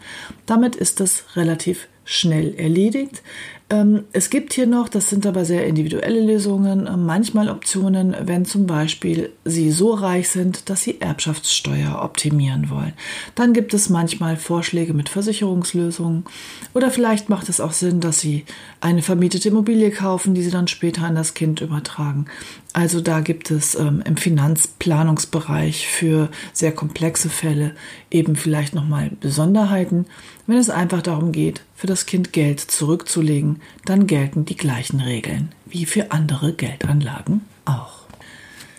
Damit 0.47 0.77
ist 0.77 1.01
das 1.01 1.25
relativ 1.37 1.89
schnell 2.13 2.55
erledigt. 2.55 3.23
Ähm, 3.73 4.05
es 4.13 4.29
gibt 4.29 4.53
hier 4.53 4.67
noch, 4.67 4.91
das 4.91 5.09
sind 5.09 5.25
aber 5.25 5.47
sehr 5.47 5.67
individuelle 5.67 6.21
Lösungen, 6.21 6.87
äh, 6.87 6.97
manchmal 6.97 7.49
Optionen, 7.49 8.15
wenn 8.25 8.45
zum 8.45 8.67
Beispiel 8.67 9.31
Sie 9.47 9.71
so 9.71 9.95
reich 9.95 10.29
sind, 10.29 10.69
dass 10.69 10.83
Sie 10.83 11.01
Erbschaftssteuer 11.01 12.03
optimieren 12.03 12.69
wollen. 12.69 12.93
Dann 13.35 13.55
gibt 13.55 13.73
es 13.73 13.89
manchmal 13.89 14.37
Vorschläge 14.37 14.93
mit 14.93 15.09
Versicherungslösungen 15.09 16.25
oder 16.75 16.91
vielleicht 16.91 17.31
macht 17.31 17.49
es 17.49 17.61
auch 17.61 17.73
Sinn, 17.73 18.01
dass 18.01 18.21
Sie 18.21 18.45
eine 18.83 19.01
vermietete 19.01 19.49
Immobilie 19.49 19.91
kaufen, 19.91 20.35
die 20.35 20.43
Sie 20.43 20.51
dann 20.51 20.69
später 20.69 21.05
an 21.05 21.15
das 21.15 21.33
Kind 21.33 21.63
übertragen. 21.63 22.27
Also 22.75 23.01
da 23.01 23.21
gibt 23.21 23.51
es 23.51 23.75
ähm, 23.75 24.03
im 24.05 24.19
Finanzplanungsbereich 24.19 25.87
für 25.87 26.31
sehr 26.53 26.73
komplexe 26.73 27.31
Fälle 27.31 27.75
eben 28.11 28.37
vielleicht 28.37 28.75
nochmal 28.75 29.13
Besonderheiten. 29.21 30.07
Wenn 30.47 30.59
es 30.59 30.69
einfach 30.69 31.01
darum 31.01 31.33
geht, 31.33 31.63
für 31.83 31.89
das 31.89 32.07
Kind 32.07 32.33
Geld 32.33 32.61
zurückzulegen, 32.61 33.61
dann 33.85 34.07
gelten 34.07 34.45
die 34.45 34.55
gleichen 34.57 35.01
Regeln 35.01 35.53
wie 35.67 35.85
für 35.85 36.13
andere 36.13 36.53
Geldanlagen 36.53 37.41
auch. 37.65 38.03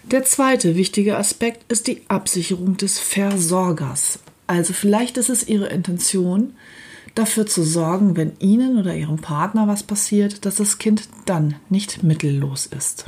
Der 0.06 0.24
zweite 0.24 0.78
wichtige 0.78 1.18
Aspekt 1.18 1.70
ist 1.70 1.88
die 1.88 2.04
Absicherung 2.08 2.78
des 2.78 3.00
Versorgers. 3.00 4.20
Also 4.48 4.72
vielleicht 4.72 5.18
ist 5.18 5.30
es 5.30 5.46
Ihre 5.46 5.68
Intention, 5.68 6.54
dafür 7.14 7.46
zu 7.46 7.64
sorgen, 7.64 8.16
wenn 8.16 8.40
Ihnen 8.40 8.80
oder 8.80 8.96
Ihrem 8.96 9.18
Partner 9.18 9.68
was 9.68 9.84
passiert, 9.84 10.46
dass 10.46 10.56
das 10.56 10.78
Kind 10.78 11.10
dann 11.26 11.56
nicht 11.68 12.04
mittellos 12.04 12.68
ist. 12.68 13.08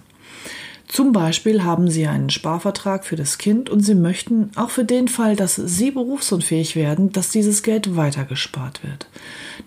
Zum 0.88 1.12
Beispiel 1.12 1.64
haben 1.64 1.90
Sie 1.90 2.08
einen 2.08 2.30
Sparvertrag 2.30 3.06
für 3.06 3.16
das 3.16 3.38
Kind 3.38 3.70
und 3.70 3.82
Sie 3.82 3.96
möchten 3.96 4.52
auch 4.56 4.70
für 4.70 4.86
den 4.86 5.08
Fall, 5.08 5.36
dass 5.36 5.56
Sie 5.56 5.92
berufsunfähig 5.92 6.76
werden, 6.76 7.12
dass 7.12 7.32
dieses 7.32 7.64
Geld 7.64 7.96
weitergespart 7.96 8.84
wird. 8.84 9.08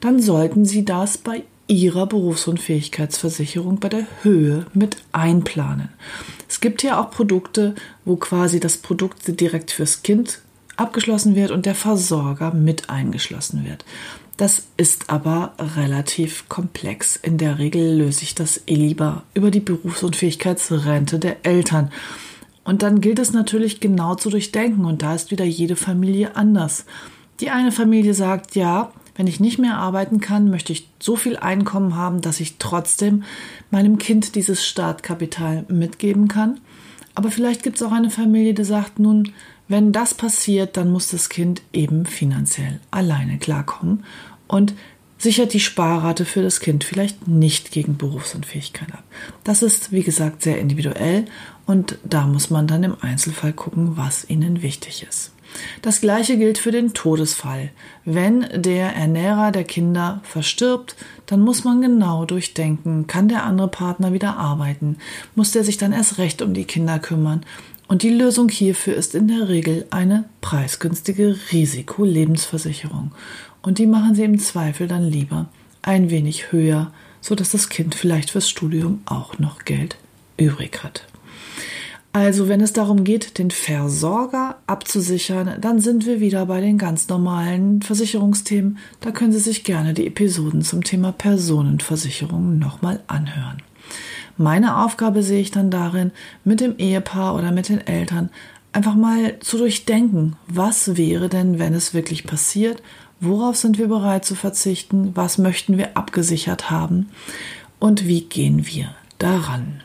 Dann 0.01 0.23
sollten 0.23 0.65
Sie 0.65 0.85
das 0.85 1.19
bei 1.19 1.43
Ihrer 1.67 2.07
Berufsunfähigkeitsversicherung 2.07 3.79
bei 3.79 3.89
der 3.91 4.07
Höhe 4.23 4.67
mit 4.73 4.97
einplanen. 5.13 5.91
Es 6.49 6.61
gibt 6.61 6.83
ja 6.83 7.01
auch 7.01 7.11
Produkte, 7.11 7.75
wo 8.05 8.17
quasi 8.17 8.59
das 8.59 8.79
Produkt 8.79 9.41
direkt 9.41 9.71
fürs 9.71 10.03
Kind 10.03 10.41
abgeschlossen 10.79 11.35
wird 11.35 11.51
und 11.51 11.67
der 11.67 11.75
Versorger 11.75 12.55
mit 12.55 12.89
eingeschlossen 12.89 13.67
wird. 13.67 13.85
Das 14.39 14.69
ist 14.77 15.11
aber 15.11 15.53
relativ 15.59 16.49
komplex. 16.49 17.17
In 17.17 17.39
der 17.39 17.59
Regel 17.59 17.99
löse 17.99 18.23
ich 18.23 18.37
das 18.37 18.63
eh 18.69 18.75
lieber 18.77 19.25
über 19.35 19.51
die 19.51 19.59
Berufsunfähigkeitsrente 19.59 21.19
der 21.19 21.45
Eltern. 21.45 21.91
Und 22.63 22.85
dann 22.85 23.01
gilt 23.01 23.19
es 23.19 23.33
natürlich 23.33 23.81
genau 23.81 24.15
zu 24.15 24.31
durchdenken 24.31 24.85
und 24.85 25.03
da 25.03 25.17
ist 25.17 25.33
wieder 25.33 25.45
jede 25.45 25.75
Familie 25.75 26.37
anders. 26.37 26.85
Die 27.41 27.51
eine 27.51 27.73
Familie 27.73 28.15
sagt, 28.15 28.55
ja, 28.55 28.93
wenn 29.17 29.27
ich 29.27 29.41
nicht 29.41 29.59
mehr 29.59 29.77
arbeiten 29.77 30.21
kann, 30.21 30.51
möchte 30.51 30.73
ich 30.73 30.89
so 31.01 31.17
viel 31.17 31.37
Einkommen 31.37 31.97
haben, 31.97 32.21
dass 32.21 32.39
ich 32.39 32.59
trotzdem 32.59 33.25
meinem 33.73 33.99
Kind 33.99 34.37
dieses 34.37 34.65
Startkapital 34.65 35.65
mitgeben 35.69 36.29
kann. 36.29 36.61
Aber 37.17 37.33
vielleicht 37.33 37.65
gibt 37.65 37.79
es 37.79 37.83
auch 37.83 37.91
eine 37.91 38.11
Familie, 38.11 38.55
die 38.55 38.65
sagt, 38.65 39.01
nun, 39.01 39.33
wenn 39.69 39.93
das 39.93 40.15
passiert, 40.15 40.77
dann 40.77 40.91
muss 40.91 41.09
das 41.09 41.29
Kind 41.29 41.63
eben 41.73 42.07
finanziell 42.07 42.81
alleine 42.91 43.39
klarkommen 43.39 44.05
und 44.47 44.75
sichert 45.19 45.53
die 45.53 45.61
Sparrate 45.61 46.25
für 46.25 46.43
das 46.43 46.61
Kind 46.61 46.85
vielleicht 46.85 47.29
nicht 47.29 47.73
gegen 47.73 47.97
Berufsunfähigkeit 47.97 48.93
ab. 48.93 49.05
Das 49.45 49.63
ist, 49.63 49.93
wie 49.93 50.03
gesagt, 50.03 50.43
sehr 50.43 50.59
individuell 50.59 51.27
und 51.67 51.99
da 52.05 52.27
muss 52.27 52.51
man 52.51 52.67
dann 52.67 52.85
im 52.85 52.97
Einzelfall 53.01 53.53
gucken, 53.53 53.97
was 53.97 54.29
ihnen 54.31 54.63
wichtig 54.63 55.05
ist. 55.09 55.33
Das 55.83 56.01
gleiche 56.01 56.37
gilt 56.37 56.59
für 56.59 56.73
den 56.73 56.95
Todesfall. 56.95 57.71
Wenn 58.05 58.47
der 58.55 58.95
Ernährer 58.95 59.53
der 59.53 59.65
Kinder 59.65 60.21
verstirbt, 60.23 60.97
dann 61.27 61.41
muss 61.41 61.65
man 61.65 61.81
genau 61.81 62.25
durchdenken, 62.25 63.07
kann 63.07 63.29
der 63.29 63.45
andere 63.45 63.69
Partner 63.69 64.13
wieder 64.13 64.37
arbeiten, 64.37 64.97
muss 65.35 65.53
der 65.53 65.65
sich 65.65 65.77
dann 65.77 65.93
erst 65.93 66.19
recht 66.19 66.43
um 66.43 66.55
die 66.55 66.65
Kinder 66.65 66.99
kümmern. 66.99 67.45
Und 67.87 68.03
die 68.03 68.11
Lösung 68.11 68.51
hierfür 68.51 68.95
ist 68.95 69.15
in 69.15 69.29
der 69.29 69.49
Regel 69.49 69.87
eine 69.91 70.25
preisgünstige 70.43 71.39
Risikolebensversicherung. 71.53 73.13
Und 73.63 73.79
die 73.79 73.87
machen 73.87 74.15
sie 74.15 74.25
im 74.25 74.39
Zweifel 74.39 74.89
dann 74.89 75.11
lieber 75.11 75.47
ein 75.83 76.11
wenig 76.11 76.53
höher, 76.53 76.93
sodass 77.21 77.51
das 77.51 77.71
Kind 77.71 77.95
vielleicht 77.95 78.31
fürs 78.31 78.49
Studium 78.49 79.03
auch 79.07 79.39
noch 79.39 79.65
Geld 79.65 79.97
übrig 80.37 80.83
hat. 80.83 81.07
Also 82.19 82.49
wenn 82.49 82.61
es 82.61 82.73
darum 82.73 83.05
geht, 83.05 83.39
den 83.39 83.53
Versorger 83.53 84.57
abzusichern, 84.67 85.55
dann 85.61 85.79
sind 85.79 86.05
wir 86.05 86.19
wieder 86.19 86.47
bei 86.47 86.61
den 86.61 86.77
ganz 86.77 87.07
normalen 87.07 87.81
Versicherungsthemen. 87.81 88.79
Da 89.01 89.13
können 89.13 89.31
Sie 89.31 89.39
sich 89.39 89.63
gerne 89.63 89.95
die 89.95 90.09
Episoden 90.09 90.63
zum 90.63 90.83
Thema 90.83 91.13
Personenversicherung 91.13 92.59
nochmal 92.59 92.99
anhören. 93.07 93.63
Meine 94.37 94.79
Aufgabe 94.79 95.23
sehe 95.23 95.41
ich 95.41 95.53
dann 95.53 95.71
darin, 95.71 96.11
mit 96.43 96.61
dem 96.61 96.77
Ehepaar 96.79 97.37
oder 97.37 97.53
mit 97.53 97.69
den 97.69 97.87
Eltern 97.87 98.31
einfach 98.73 98.97
mal 98.97 99.39
zu 99.39 99.57
durchdenken, 99.57 100.35
was 100.49 100.97
wäre 100.97 101.29
denn, 101.29 101.61
wenn 101.61 101.73
es 101.73 101.95
wirklich 101.95 102.27
passiert, 102.27 102.83
worauf 103.21 103.55
sind 103.55 103.79
wir 103.79 103.87
bereit 103.87 104.25
zu 104.25 104.35
verzichten, 104.35 105.13
was 105.15 105.39
möchten 105.39 105.79
wir 105.79 105.97
abgesichert 105.97 106.69
haben 106.69 107.11
und 107.79 108.09
wie 108.09 108.23
gehen 108.23 108.67
wir 108.67 108.93
daran. 109.19 109.85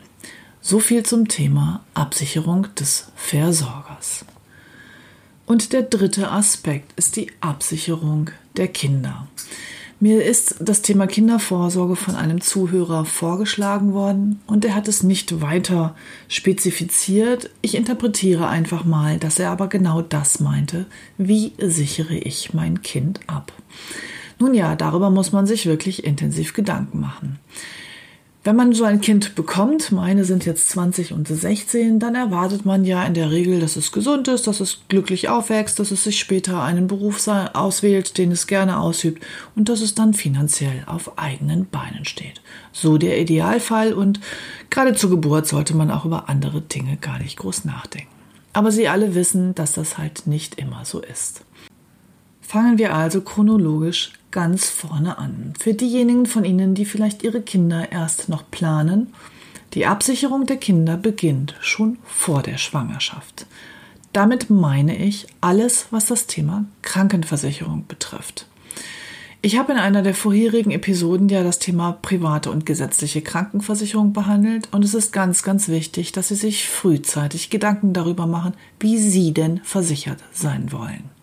So 0.66 0.78
viel 0.78 1.02
zum 1.02 1.28
Thema 1.28 1.84
Absicherung 1.92 2.68
des 2.74 3.08
Versorgers. 3.16 4.24
Und 5.44 5.74
der 5.74 5.82
dritte 5.82 6.30
Aspekt 6.30 6.98
ist 6.98 7.16
die 7.16 7.30
Absicherung 7.42 8.30
der 8.56 8.68
Kinder. 8.68 9.28
Mir 10.00 10.24
ist 10.24 10.56
das 10.60 10.80
Thema 10.80 11.06
Kindervorsorge 11.06 11.96
von 11.96 12.16
einem 12.16 12.40
Zuhörer 12.40 13.04
vorgeschlagen 13.04 13.92
worden 13.92 14.40
und 14.46 14.64
er 14.64 14.74
hat 14.74 14.88
es 14.88 15.02
nicht 15.02 15.42
weiter 15.42 15.94
spezifiziert. 16.28 17.50
Ich 17.60 17.74
interpretiere 17.74 18.48
einfach 18.48 18.86
mal, 18.86 19.18
dass 19.18 19.38
er 19.38 19.50
aber 19.50 19.68
genau 19.68 20.00
das 20.00 20.40
meinte. 20.40 20.86
Wie 21.18 21.52
sichere 21.58 22.16
ich 22.16 22.54
mein 22.54 22.80
Kind 22.80 23.20
ab? 23.26 23.52
Nun 24.38 24.54
ja, 24.54 24.76
darüber 24.76 25.10
muss 25.10 25.30
man 25.30 25.46
sich 25.46 25.66
wirklich 25.66 26.04
intensiv 26.04 26.54
Gedanken 26.54 27.00
machen. 27.00 27.38
Wenn 28.46 28.56
man 28.56 28.74
so 28.74 28.84
ein 28.84 29.00
Kind 29.00 29.36
bekommt, 29.36 29.90
meine 29.90 30.26
sind 30.26 30.44
jetzt 30.44 30.68
20 30.68 31.14
und 31.14 31.26
16, 31.26 31.98
dann 31.98 32.14
erwartet 32.14 32.66
man 32.66 32.84
ja 32.84 33.02
in 33.04 33.14
der 33.14 33.30
Regel, 33.30 33.58
dass 33.58 33.76
es 33.76 33.90
gesund 33.90 34.28
ist, 34.28 34.46
dass 34.46 34.60
es 34.60 34.80
glücklich 34.88 35.30
aufwächst, 35.30 35.78
dass 35.78 35.90
es 35.90 36.04
sich 36.04 36.18
später 36.18 36.62
einen 36.62 36.86
Beruf 36.86 37.26
auswählt, 37.26 38.18
den 38.18 38.32
es 38.32 38.46
gerne 38.46 38.78
ausübt 38.78 39.24
und 39.56 39.70
dass 39.70 39.80
es 39.80 39.94
dann 39.94 40.12
finanziell 40.12 40.84
auf 40.84 41.18
eigenen 41.18 41.66
Beinen 41.70 42.04
steht. 42.04 42.42
So 42.70 42.98
der 42.98 43.18
Idealfall 43.18 43.94
und 43.94 44.20
gerade 44.68 44.94
zur 44.94 45.08
Geburt 45.08 45.46
sollte 45.46 45.74
man 45.74 45.90
auch 45.90 46.04
über 46.04 46.28
andere 46.28 46.60
Dinge 46.60 46.98
gar 46.98 47.18
nicht 47.20 47.38
groß 47.38 47.64
nachdenken. 47.64 48.12
Aber 48.52 48.70
Sie 48.70 48.88
alle 48.88 49.14
wissen, 49.14 49.54
dass 49.54 49.72
das 49.72 49.96
halt 49.96 50.26
nicht 50.26 50.56
immer 50.56 50.84
so 50.84 51.00
ist. 51.00 51.46
Fangen 52.46 52.78
wir 52.78 52.94
also 52.94 53.22
chronologisch 53.22 54.12
ganz 54.30 54.68
vorne 54.68 55.18
an. 55.18 55.54
Für 55.58 55.74
diejenigen 55.74 56.26
von 56.26 56.44
Ihnen, 56.44 56.74
die 56.74 56.84
vielleicht 56.84 57.22
ihre 57.22 57.40
Kinder 57.40 57.90
erst 57.90 58.28
noch 58.28 58.48
planen, 58.50 59.12
die 59.72 59.86
Absicherung 59.86 60.46
der 60.46 60.58
Kinder 60.58 60.96
beginnt 60.96 61.56
schon 61.60 61.98
vor 62.04 62.42
der 62.42 62.58
Schwangerschaft. 62.58 63.46
Damit 64.12 64.50
meine 64.50 64.96
ich 64.96 65.26
alles, 65.40 65.86
was 65.90 66.06
das 66.06 66.26
Thema 66.26 66.66
Krankenversicherung 66.82 67.86
betrifft. 67.88 68.46
Ich 69.42 69.58
habe 69.58 69.72
in 69.72 69.78
einer 69.78 70.02
der 70.02 70.14
vorherigen 70.14 70.70
Episoden 70.70 71.28
ja 71.28 71.42
das 71.42 71.58
Thema 71.58 71.92
private 72.00 72.50
und 72.50 72.66
gesetzliche 72.66 73.20
Krankenversicherung 73.20 74.12
behandelt 74.12 74.68
und 74.70 74.84
es 74.84 74.94
ist 74.94 75.12
ganz, 75.12 75.42
ganz 75.42 75.68
wichtig, 75.68 76.12
dass 76.12 76.28
Sie 76.28 76.34
sich 76.34 76.68
frühzeitig 76.68 77.50
Gedanken 77.50 77.92
darüber 77.92 78.26
machen, 78.26 78.54
wie 78.80 78.96
Sie 78.98 79.34
denn 79.34 79.60
versichert 79.64 80.22
sein 80.32 80.72
wollen. 80.72 81.13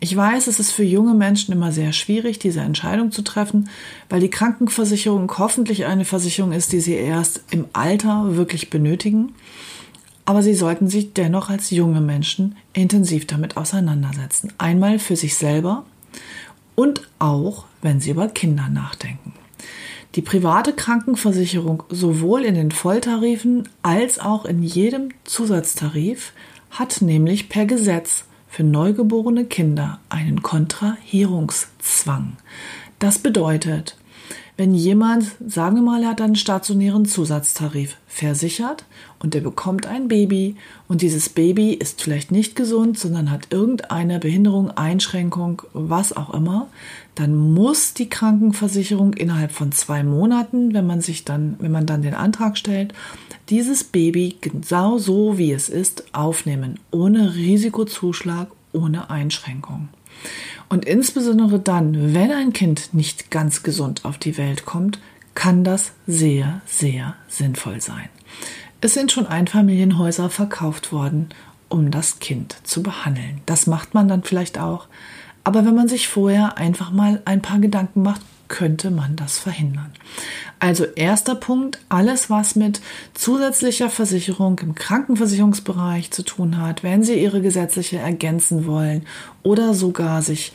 Ich 0.00 0.14
weiß, 0.16 0.46
es 0.46 0.60
ist 0.60 0.72
für 0.72 0.84
junge 0.84 1.14
Menschen 1.14 1.52
immer 1.52 1.72
sehr 1.72 1.92
schwierig, 1.92 2.38
diese 2.38 2.60
Entscheidung 2.60 3.12
zu 3.12 3.22
treffen, 3.22 3.68
weil 4.08 4.20
die 4.20 4.30
Krankenversicherung 4.30 5.30
hoffentlich 5.38 5.86
eine 5.86 6.04
Versicherung 6.04 6.52
ist, 6.52 6.72
die 6.72 6.80
sie 6.80 6.94
erst 6.94 7.42
im 7.50 7.66
Alter 7.72 8.36
wirklich 8.36 8.70
benötigen. 8.70 9.34
Aber 10.24 10.42
sie 10.42 10.54
sollten 10.54 10.88
sich 10.88 11.12
dennoch 11.12 11.50
als 11.50 11.70
junge 11.70 12.00
Menschen 12.00 12.56
intensiv 12.72 13.26
damit 13.26 13.56
auseinandersetzen. 13.56 14.52
Einmal 14.58 14.98
für 14.98 15.16
sich 15.16 15.36
selber 15.36 15.84
und 16.74 17.02
auch, 17.18 17.66
wenn 17.82 18.00
sie 18.00 18.10
über 18.10 18.28
Kinder 18.28 18.68
nachdenken. 18.68 19.32
Die 20.14 20.22
private 20.22 20.72
Krankenversicherung 20.72 21.82
sowohl 21.88 22.44
in 22.44 22.54
den 22.54 22.70
Volltarifen 22.70 23.68
als 23.82 24.18
auch 24.18 24.44
in 24.44 24.62
jedem 24.62 25.08
Zusatztarif 25.24 26.32
hat 26.70 27.02
nämlich 27.02 27.48
per 27.48 27.66
Gesetz 27.66 28.24
für 28.54 28.62
neugeborene 28.62 29.46
Kinder 29.46 29.98
einen 30.10 30.40
Kontrahierungszwang. 30.40 32.36
Das 33.00 33.18
bedeutet, 33.18 33.96
wenn 34.56 34.76
jemand, 34.76 35.32
sagen 35.44 35.74
wir 35.74 35.82
mal, 35.82 36.04
er 36.04 36.10
hat 36.10 36.20
einen 36.20 36.36
stationären 36.36 37.04
Zusatztarif 37.04 37.96
versichert 38.06 38.84
und 39.18 39.34
er 39.34 39.40
bekommt 39.40 39.86
ein 39.86 40.06
Baby 40.06 40.54
und 40.86 41.02
dieses 41.02 41.30
Baby 41.30 41.72
ist 41.72 42.00
vielleicht 42.00 42.30
nicht 42.30 42.54
gesund, 42.54 42.96
sondern 42.96 43.32
hat 43.32 43.48
irgendeine 43.50 44.20
Behinderung, 44.20 44.70
Einschränkung, 44.70 45.62
was 45.72 46.16
auch 46.16 46.32
immer, 46.32 46.68
dann 47.14 47.34
muss 47.34 47.94
die 47.94 48.08
Krankenversicherung 48.08 49.12
innerhalb 49.12 49.52
von 49.52 49.72
zwei 49.72 50.02
Monaten, 50.02 50.74
wenn 50.74 50.86
man 50.86 51.00
sich 51.00 51.24
dann, 51.24 51.56
wenn 51.60 51.70
man 51.70 51.86
dann 51.86 52.02
den 52.02 52.14
Antrag 52.14 52.58
stellt, 52.58 52.92
dieses 53.50 53.84
Baby 53.84 54.36
genau 54.40 54.98
so 54.98 55.38
wie 55.38 55.52
es 55.52 55.68
ist 55.68 56.14
aufnehmen, 56.14 56.80
ohne 56.90 57.34
Risikozuschlag, 57.34 58.48
ohne 58.72 59.10
Einschränkung. 59.10 59.88
Und 60.68 60.84
insbesondere 60.84 61.60
dann, 61.60 62.14
wenn 62.14 62.32
ein 62.32 62.52
Kind 62.52 62.94
nicht 62.94 63.30
ganz 63.30 63.62
gesund 63.62 64.04
auf 64.04 64.18
die 64.18 64.36
Welt 64.38 64.64
kommt, 64.64 64.98
kann 65.34 65.64
das 65.64 65.92
sehr, 66.06 66.62
sehr 66.66 67.16
sinnvoll 67.28 67.80
sein. 67.80 68.08
Es 68.80 68.94
sind 68.94 69.12
schon 69.12 69.26
Einfamilienhäuser 69.26 70.30
verkauft 70.30 70.92
worden, 70.92 71.28
um 71.68 71.90
das 71.90 72.18
Kind 72.18 72.56
zu 72.64 72.82
behandeln. 72.82 73.40
Das 73.46 73.66
macht 73.66 73.94
man 73.94 74.08
dann 74.08 74.22
vielleicht 74.22 74.58
auch. 74.58 74.86
Aber 75.44 75.64
wenn 75.64 75.74
man 75.74 75.88
sich 75.88 76.08
vorher 76.08 76.58
einfach 76.58 76.90
mal 76.90 77.20
ein 77.26 77.42
paar 77.42 77.58
Gedanken 77.58 78.02
macht, 78.02 78.22
könnte 78.48 78.90
man 78.90 79.16
das 79.16 79.38
verhindern. 79.38 79.92
Also 80.58 80.84
erster 80.84 81.34
Punkt, 81.34 81.78
alles 81.88 82.30
was 82.30 82.56
mit 82.56 82.80
zusätzlicher 83.14 83.90
Versicherung 83.90 84.58
im 84.60 84.74
Krankenversicherungsbereich 84.74 86.10
zu 86.10 86.22
tun 86.22 86.58
hat, 86.58 86.82
wenn 86.82 87.02
Sie 87.02 87.20
Ihre 87.20 87.40
gesetzliche 87.40 87.98
ergänzen 87.98 88.66
wollen 88.66 89.06
oder 89.42 89.74
sogar 89.74 90.22
sich 90.22 90.52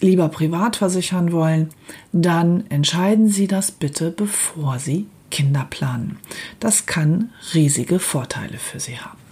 lieber 0.00 0.28
privat 0.28 0.76
versichern 0.76 1.32
wollen, 1.32 1.70
dann 2.12 2.64
entscheiden 2.68 3.28
Sie 3.28 3.46
das 3.46 3.70
bitte, 3.70 4.10
bevor 4.10 4.78
Sie 4.78 5.06
Kinder 5.30 5.66
planen. 5.68 6.18
Das 6.60 6.86
kann 6.86 7.30
riesige 7.54 7.98
Vorteile 7.98 8.58
für 8.58 8.80
Sie 8.80 8.98
haben. 8.98 9.25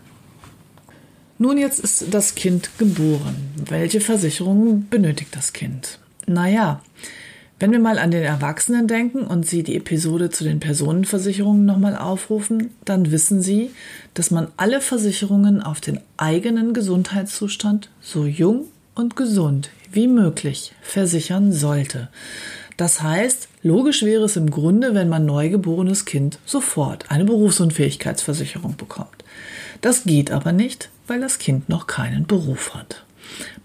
Nun, 1.36 1.58
jetzt 1.58 1.80
ist 1.80 2.14
das 2.14 2.36
Kind 2.36 2.70
geboren. 2.78 3.36
Welche 3.56 4.00
Versicherung 4.00 4.86
benötigt 4.88 5.34
das 5.34 5.52
Kind? 5.52 5.98
Naja, 6.26 6.80
wenn 7.58 7.72
wir 7.72 7.80
mal 7.80 7.98
an 7.98 8.12
den 8.12 8.22
Erwachsenen 8.22 8.86
denken 8.86 9.22
und 9.22 9.44
Sie 9.44 9.64
die 9.64 9.74
Episode 9.74 10.30
zu 10.30 10.44
den 10.44 10.60
Personenversicherungen 10.60 11.64
nochmal 11.64 11.96
aufrufen, 11.96 12.70
dann 12.84 13.10
wissen 13.10 13.42
Sie, 13.42 13.70
dass 14.14 14.30
man 14.30 14.48
alle 14.56 14.80
Versicherungen 14.80 15.60
auf 15.60 15.80
den 15.80 15.98
eigenen 16.16 16.72
Gesundheitszustand 16.72 17.90
so 18.00 18.26
jung 18.26 18.66
und 18.94 19.16
gesund 19.16 19.70
wie 19.90 20.06
möglich 20.06 20.72
versichern 20.82 21.52
sollte. 21.52 22.10
Das 22.76 23.02
heißt, 23.02 23.48
logisch 23.62 24.02
wäre 24.04 24.24
es 24.24 24.36
im 24.36 24.50
Grunde, 24.50 24.94
wenn 24.94 25.08
man 25.08 25.26
neugeborenes 25.26 26.04
Kind 26.04 26.38
sofort 26.44 27.10
eine 27.10 27.24
Berufsunfähigkeitsversicherung 27.24 28.76
bekommt. 28.76 29.23
Das 29.84 30.04
geht 30.04 30.30
aber 30.30 30.52
nicht, 30.52 30.88
weil 31.06 31.20
das 31.20 31.38
Kind 31.38 31.68
noch 31.68 31.86
keinen 31.86 32.26
Beruf 32.26 32.74
hat. 32.74 33.04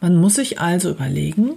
Man 0.01 0.17
muss 0.17 0.35
sich 0.35 0.59
also 0.59 0.89
überlegen, 0.89 1.51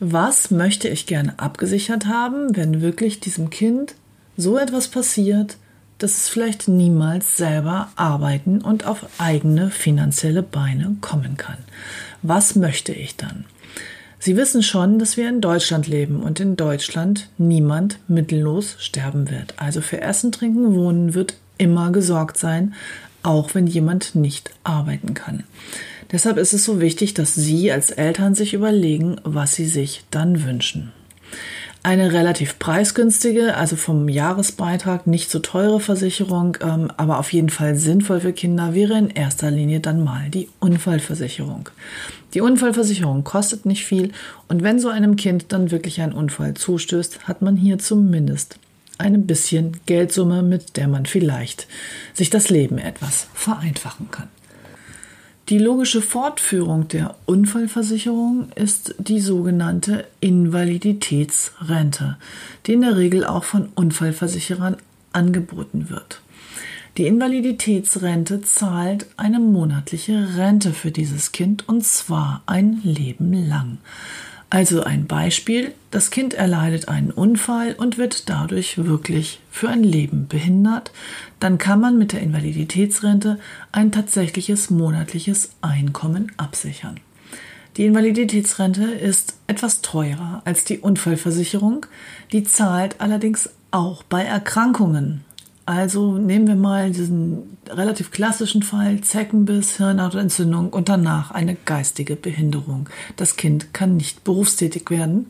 was 0.00 0.50
möchte 0.50 0.86
ich 0.88 1.06
gerne 1.06 1.38
abgesichert 1.38 2.04
haben, 2.04 2.54
wenn 2.54 2.82
wirklich 2.82 3.20
diesem 3.20 3.48
Kind 3.48 3.94
so 4.36 4.58
etwas 4.58 4.88
passiert, 4.88 5.56
dass 5.96 6.12
es 6.12 6.28
vielleicht 6.28 6.68
niemals 6.68 7.38
selber 7.38 7.88
arbeiten 7.96 8.60
und 8.60 8.86
auf 8.86 9.06
eigene 9.16 9.70
finanzielle 9.70 10.42
Beine 10.42 10.94
kommen 11.00 11.38
kann. 11.38 11.56
Was 12.20 12.54
möchte 12.54 12.92
ich 12.92 13.16
dann? 13.16 13.46
Sie 14.18 14.36
wissen 14.36 14.62
schon, 14.62 14.98
dass 14.98 15.16
wir 15.16 15.26
in 15.26 15.40
Deutschland 15.40 15.88
leben 15.88 16.22
und 16.22 16.38
in 16.38 16.56
Deutschland 16.56 17.30
niemand 17.38 17.98
mittellos 18.08 18.76
sterben 18.78 19.30
wird. 19.30 19.54
Also 19.56 19.80
für 19.80 20.02
Essen, 20.02 20.32
Trinken, 20.32 20.74
Wohnen 20.74 21.14
wird 21.14 21.36
immer 21.56 21.92
gesorgt 21.92 22.36
sein, 22.36 22.74
auch 23.22 23.54
wenn 23.54 23.66
jemand 23.66 24.14
nicht 24.14 24.50
arbeiten 24.64 25.14
kann. 25.14 25.44
Deshalb 26.10 26.36
ist 26.36 26.52
es 26.52 26.64
so 26.64 26.80
wichtig, 26.80 27.14
dass 27.14 27.34
Sie 27.34 27.72
als 27.72 27.90
Eltern 27.90 28.34
sich 28.34 28.52
überlegen, 28.52 29.16
was 29.24 29.54
Sie 29.54 29.66
sich 29.66 30.04
dann 30.10 30.44
wünschen. 30.44 30.92
Eine 31.84 32.12
relativ 32.12 32.60
preisgünstige, 32.60 33.56
also 33.56 33.74
vom 33.74 34.08
Jahresbeitrag 34.08 35.08
nicht 35.08 35.30
so 35.30 35.40
teure 35.40 35.80
Versicherung, 35.80 36.58
ähm, 36.60 36.92
aber 36.96 37.18
auf 37.18 37.32
jeden 37.32 37.48
Fall 37.48 37.74
sinnvoll 37.74 38.20
für 38.20 38.32
Kinder 38.32 38.72
wäre 38.72 38.96
in 38.96 39.10
erster 39.10 39.50
Linie 39.50 39.80
dann 39.80 40.04
mal 40.04 40.30
die 40.30 40.48
Unfallversicherung. 40.60 41.70
Die 42.34 42.40
Unfallversicherung 42.40 43.24
kostet 43.24 43.66
nicht 43.66 43.84
viel 43.84 44.12
und 44.46 44.62
wenn 44.62 44.78
so 44.78 44.90
einem 44.90 45.16
Kind 45.16 45.46
dann 45.48 45.72
wirklich 45.72 46.00
ein 46.00 46.12
Unfall 46.12 46.54
zustößt, 46.54 47.26
hat 47.26 47.42
man 47.42 47.56
hier 47.56 47.78
zumindest 47.78 48.60
eine 48.98 49.18
bisschen 49.18 49.80
Geldsumme, 49.86 50.42
mit 50.42 50.76
der 50.76 50.88
man 50.88 51.06
vielleicht 51.06 51.66
sich 52.14 52.30
das 52.30 52.50
Leben 52.50 52.78
etwas 52.78 53.28
vereinfachen 53.34 54.10
kann. 54.10 54.28
Die 55.48 55.58
logische 55.58 56.02
Fortführung 56.02 56.88
der 56.88 57.16
Unfallversicherung 57.26 58.50
ist 58.54 58.94
die 58.98 59.20
sogenannte 59.20 60.06
Invaliditätsrente, 60.20 62.16
die 62.66 62.74
in 62.74 62.82
der 62.82 62.96
Regel 62.96 63.24
auch 63.24 63.44
von 63.44 63.68
Unfallversicherern 63.74 64.76
angeboten 65.12 65.90
wird. 65.90 66.22
Die 66.98 67.06
Invaliditätsrente 67.06 68.42
zahlt 68.42 69.06
eine 69.16 69.40
monatliche 69.40 70.36
Rente 70.36 70.72
für 70.72 70.90
dieses 70.90 71.32
Kind 71.32 71.68
und 71.68 71.84
zwar 71.84 72.42
ein 72.46 72.80
Leben 72.84 73.32
lang. 73.32 73.78
Also 74.52 74.82
ein 74.82 75.06
Beispiel, 75.06 75.72
das 75.90 76.10
Kind 76.10 76.34
erleidet 76.34 76.86
einen 76.86 77.10
Unfall 77.10 77.72
und 77.72 77.96
wird 77.96 78.28
dadurch 78.28 78.76
wirklich 78.76 79.40
für 79.50 79.70
ein 79.70 79.82
Leben 79.82 80.28
behindert, 80.28 80.92
dann 81.40 81.56
kann 81.56 81.80
man 81.80 81.96
mit 81.96 82.12
der 82.12 82.20
Invaliditätsrente 82.20 83.38
ein 83.72 83.92
tatsächliches 83.92 84.68
monatliches 84.68 85.52
Einkommen 85.62 86.32
absichern. 86.36 87.00
Die 87.78 87.86
Invaliditätsrente 87.86 88.84
ist 88.84 89.38
etwas 89.46 89.80
teurer 89.80 90.42
als 90.44 90.64
die 90.64 90.80
Unfallversicherung, 90.80 91.86
die 92.30 92.44
zahlt 92.44 93.00
allerdings 93.00 93.48
auch 93.70 94.02
bei 94.02 94.22
Erkrankungen. 94.22 95.24
Also 95.64 96.18
nehmen 96.18 96.46
wir 96.46 96.56
mal 96.56 96.90
diesen 96.90 97.51
relativ 97.68 98.10
klassischen 98.10 98.62
Fall, 98.62 99.00
Zeckenbiss, 99.00 99.76
Hirnhautentzündung 99.76 100.70
und 100.70 100.88
danach 100.88 101.30
eine 101.30 101.56
geistige 101.64 102.16
Behinderung. 102.16 102.88
Das 103.16 103.36
Kind 103.36 103.72
kann 103.72 103.96
nicht 103.96 104.24
berufstätig 104.24 104.90
werden. 104.90 105.26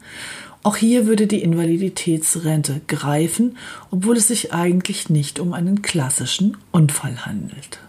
Auch 0.62 0.76
hier 0.76 1.06
würde 1.06 1.26
die 1.26 1.42
Invaliditätsrente 1.42 2.80
greifen, 2.86 3.56
obwohl 3.90 4.16
es 4.16 4.28
sich 4.28 4.52
eigentlich 4.52 5.10
nicht 5.10 5.40
um 5.40 5.52
einen 5.52 5.82
klassischen 5.82 6.56
Unfall 6.70 7.26
handelt. 7.26 7.80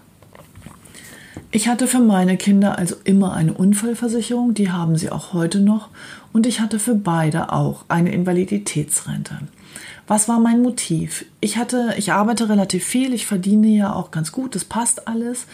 Ich 1.51 1.67
hatte 1.67 1.85
für 1.85 1.99
meine 1.99 2.35
Kinder 2.35 2.79
also 2.79 2.95
immer 3.03 3.33
eine 3.33 3.53
Unfallversicherung, 3.53 4.55
die 4.55 4.71
haben 4.71 4.97
sie 4.97 5.11
auch 5.11 5.33
heute 5.33 5.59
noch, 5.59 5.89
und 6.31 6.47
ich 6.47 6.59
hatte 6.59 6.79
für 6.79 6.95
beide 6.95 7.53
auch 7.53 7.85
eine 7.89 8.11
Invaliditätsrente. 8.11 9.37
Was 10.07 10.27
war 10.27 10.39
mein 10.39 10.61
Motiv? 10.61 11.25
Ich 11.39 11.57
hatte, 11.57 11.93
ich 11.97 12.11
arbeite 12.11 12.49
relativ 12.49 12.83
viel, 12.83 13.13
ich 13.13 13.25
verdiene 13.25 13.67
ja 13.67 13.93
auch 13.93 14.11
ganz 14.11 14.31
gut, 14.31 14.55
das 14.55 14.65
passt 14.65 15.07
alles. 15.07 15.47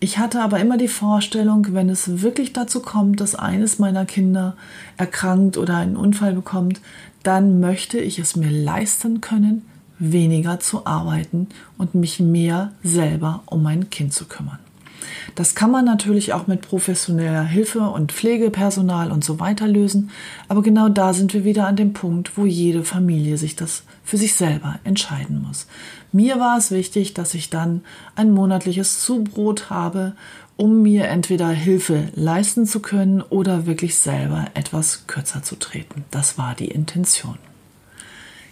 Ich 0.00 0.18
hatte 0.18 0.42
aber 0.42 0.58
immer 0.58 0.76
die 0.76 0.88
Vorstellung, 0.88 1.68
wenn 1.70 1.88
es 1.88 2.22
wirklich 2.22 2.52
dazu 2.52 2.80
kommt, 2.80 3.20
dass 3.20 3.36
eines 3.36 3.78
meiner 3.78 4.04
Kinder 4.04 4.56
erkrankt 4.96 5.56
oder 5.56 5.76
einen 5.76 5.96
Unfall 5.96 6.32
bekommt, 6.32 6.80
dann 7.22 7.60
möchte 7.60 7.98
ich 8.00 8.18
es 8.18 8.34
mir 8.34 8.50
leisten 8.50 9.20
können, 9.20 9.64
weniger 10.00 10.58
zu 10.58 10.86
arbeiten 10.86 11.46
und 11.78 11.94
mich 11.94 12.18
mehr 12.18 12.72
selber 12.82 13.44
um 13.46 13.62
mein 13.62 13.90
Kind 13.90 14.12
zu 14.12 14.24
kümmern. 14.24 14.58
Das 15.34 15.54
kann 15.54 15.70
man 15.70 15.84
natürlich 15.84 16.32
auch 16.32 16.46
mit 16.46 16.62
professioneller 16.62 17.44
Hilfe 17.44 17.80
und 17.80 18.12
Pflegepersonal 18.12 19.10
und 19.10 19.24
so 19.24 19.40
weiter 19.40 19.66
lösen, 19.66 20.10
aber 20.48 20.62
genau 20.62 20.88
da 20.88 21.12
sind 21.12 21.34
wir 21.34 21.44
wieder 21.44 21.66
an 21.66 21.76
dem 21.76 21.92
Punkt, 21.92 22.36
wo 22.36 22.46
jede 22.46 22.84
Familie 22.84 23.38
sich 23.38 23.56
das 23.56 23.84
für 24.04 24.16
sich 24.16 24.34
selber 24.34 24.78
entscheiden 24.84 25.44
muss. 25.46 25.66
Mir 26.12 26.38
war 26.38 26.58
es 26.58 26.70
wichtig, 26.70 27.14
dass 27.14 27.34
ich 27.34 27.50
dann 27.50 27.82
ein 28.16 28.32
monatliches 28.32 29.00
Zubrot 29.00 29.70
habe, 29.70 30.14
um 30.56 30.82
mir 30.82 31.08
entweder 31.08 31.48
Hilfe 31.48 32.08
leisten 32.14 32.66
zu 32.66 32.80
können 32.80 33.22
oder 33.22 33.66
wirklich 33.66 33.96
selber 33.96 34.46
etwas 34.54 35.06
kürzer 35.06 35.42
zu 35.42 35.56
treten. 35.56 36.04
Das 36.10 36.38
war 36.38 36.54
die 36.54 36.68
Intention. 36.68 37.38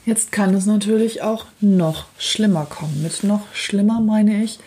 Jetzt 0.07 0.33
kann 0.33 0.55
es 0.55 0.67
natürlich 0.67 1.23
auch 1.23 1.45
noch 1.61 2.07
schlimmer 2.19 2.65
kommen. 2.65 3.03
Mit 3.03 3.23
noch 3.23 3.43
schlimmer 3.53 4.01
meine 4.01 4.43
ich, 4.43 4.59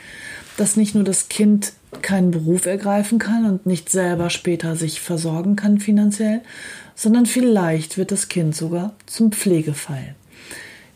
dass 0.58 0.76
nicht 0.76 0.96
nur 0.96 1.04
das 1.04 1.30
Kind 1.30 1.74
keinen 2.02 2.32
Beruf 2.32 2.66
ergreifen 2.66 3.20
kann 3.20 3.46
und 3.46 3.66
nicht 3.66 3.90
selber 3.90 4.30
später 4.30 4.76
sich 4.76 5.02
versorgen 5.02 5.56
kann 5.56 5.80
finanziell, 5.80 6.42
sondern 6.96 7.26
vielleicht 7.26 7.98
wird 7.98 8.12
das 8.12 8.30
Kind 8.30 8.56
sogar 8.56 8.94
zum 9.06 9.32
Pflegefall. 9.32 10.16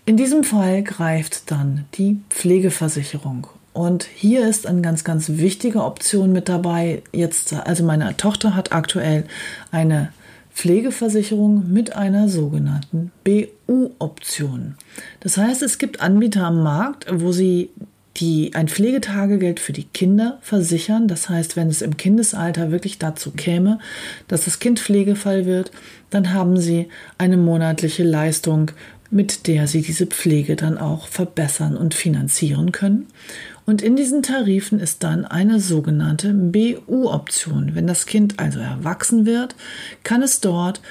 In 0.05 0.17
diesem 0.17 0.43
Fall 0.43 0.83
greift 0.83 1.51
dann 1.51 1.85
die 1.95 2.19
Pflegeversicherung. 2.29 3.47
Und 3.73 4.05
hier 4.05 4.47
ist 4.47 4.65
eine 4.65 4.81
ganz, 4.81 5.03
ganz 5.03 5.29
wichtige 5.29 5.83
Option 5.83 6.31
mit 6.31 6.49
dabei. 6.49 7.03
Jetzt, 7.11 7.53
also 7.53 7.83
meine 7.83 8.15
Tochter 8.17 8.55
hat 8.55 8.71
aktuell 8.71 9.25
eine 9.69 10.11
Pflegeversicherung 10.55 11.71
mit 11.71 11.95
einer 11.95 12.29
sogenannten 12.29 13.11
BU-Option. 13.23 14.75
Das 15.19 15.37
heißt, 15.37 15.61
es 15.61 15.77
gibt 15.77 16.01
Anbieter 16.01 16.45
am 16.45 16.63
Markt, 16.63 17.05
wo 17.11 17.31
sie 17.31 17.69
die 18.17 18.53
ein 18.55 18.67
Pflegetagegeld 18.67 19.59
für 19.59 19.73
die 19.73 19.85
Kinder 19.85 20.39
versichern. 20.41 21.07
Das 21.07 21.29
heißt, 21.29 21.55
wenn 21.55 21.69
es 21.69 21.81
im 21.81 21.97
Kindesalter 21.97 22.71
wirklich 22.71 22.97
dazu 22.97 23.31
käme, 23.31 23.79
dass 24.27 24.45
das 24.45 24.59
Kind 24.59 24.79
Pflegefall 24.79 25.45
wird, 25.45 25.71
dann 26.09 26.33
haben 26.33 26.57
sie 26.57 26.87
eine 27.17 27.37
monatliche 27.37 28.03
Leistung, 28.03 28.71
mit 29.09 29.47
der 29.47 29.67
sie 29.67 29.81
diese 29.81 30.05
Pflege 30.05 30.55
dann 30.55 30.77
auch 30.77 31.07
verbessern 31.07 31.77
und 31.77 31.93
finanzieren 31.93 32.71
können. 32.71 33.07
Und 33.65 33.81
in 33.81 33.95
diesen 33.95 34.23
Tarifen 34.23 34.79
ist 34.79 35.03
dann 35.03 35.25
eine 35.25 35.59
sogenannte 35.59 36.33
BU-Option. 36.33 37.71
Wenn 37.73 37.87
das 37.87 38.05
Kind 38.05 38.39
also 38.39 38.59
erwachsen 38.59 39.25
wird, 39.25 39.55
kann 40.03 40.21
es 40.21 40.39
dort 40.39 40.81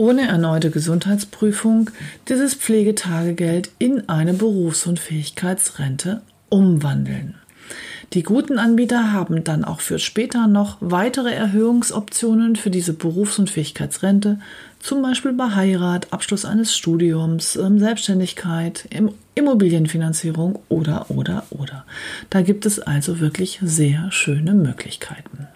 ohne 0.00 0.26
erneute 0.26 0.70
Gesundheitsprüfung 0.70 1.90
dieses 2.26 2.54
Pflegetagegeld 2.54 3.70
in 3.78 4.08
eine 4.08 4.32
Berufsunfähigkeitsrente 4.32 6.22
umwandeln. 6.48 7.34
Die 8.14 8.22
guten 8.22 8.58
Anbieter 8.58 9.12
haben 9.12 9.44
dann 9.44 9.62
auch 9.62 9.80
für 9.80 9.98
später 9.98 10.46
noch 10.46 10.78
weitere 10.80 11.34
Erhöhungsoptionen 11.34 12.56
für 12.56 12.70
diese 12.70 12.94
Berufsunfähigkeitsrente, 12.94 14.38
zum 14.80 15.02
Beispiel 15.02 15.34
bei 15.34 15.54
Heirat, 15.54 16.14
Abschluss 16.14 16.46
eines 16.46 16.74
Studiums, 16.74 17.56
ähm, 17.56 17.78
Selbstständigkeit, 17.78 18.88
Immobilienfinanzierung 19.34 20.60
oder, 20.70 21.10
oder, 21.10 21.44
oder. 21.50 21.84
Da 22.30 22.40
gibt 22.40 22.64
es 22.64 22.80
also 22.80 23.20
wirklich 23.20 23.60
sehr 23.62 24.10
schöne 24.10 24.54
Möglichkeiten. 24.54 25.46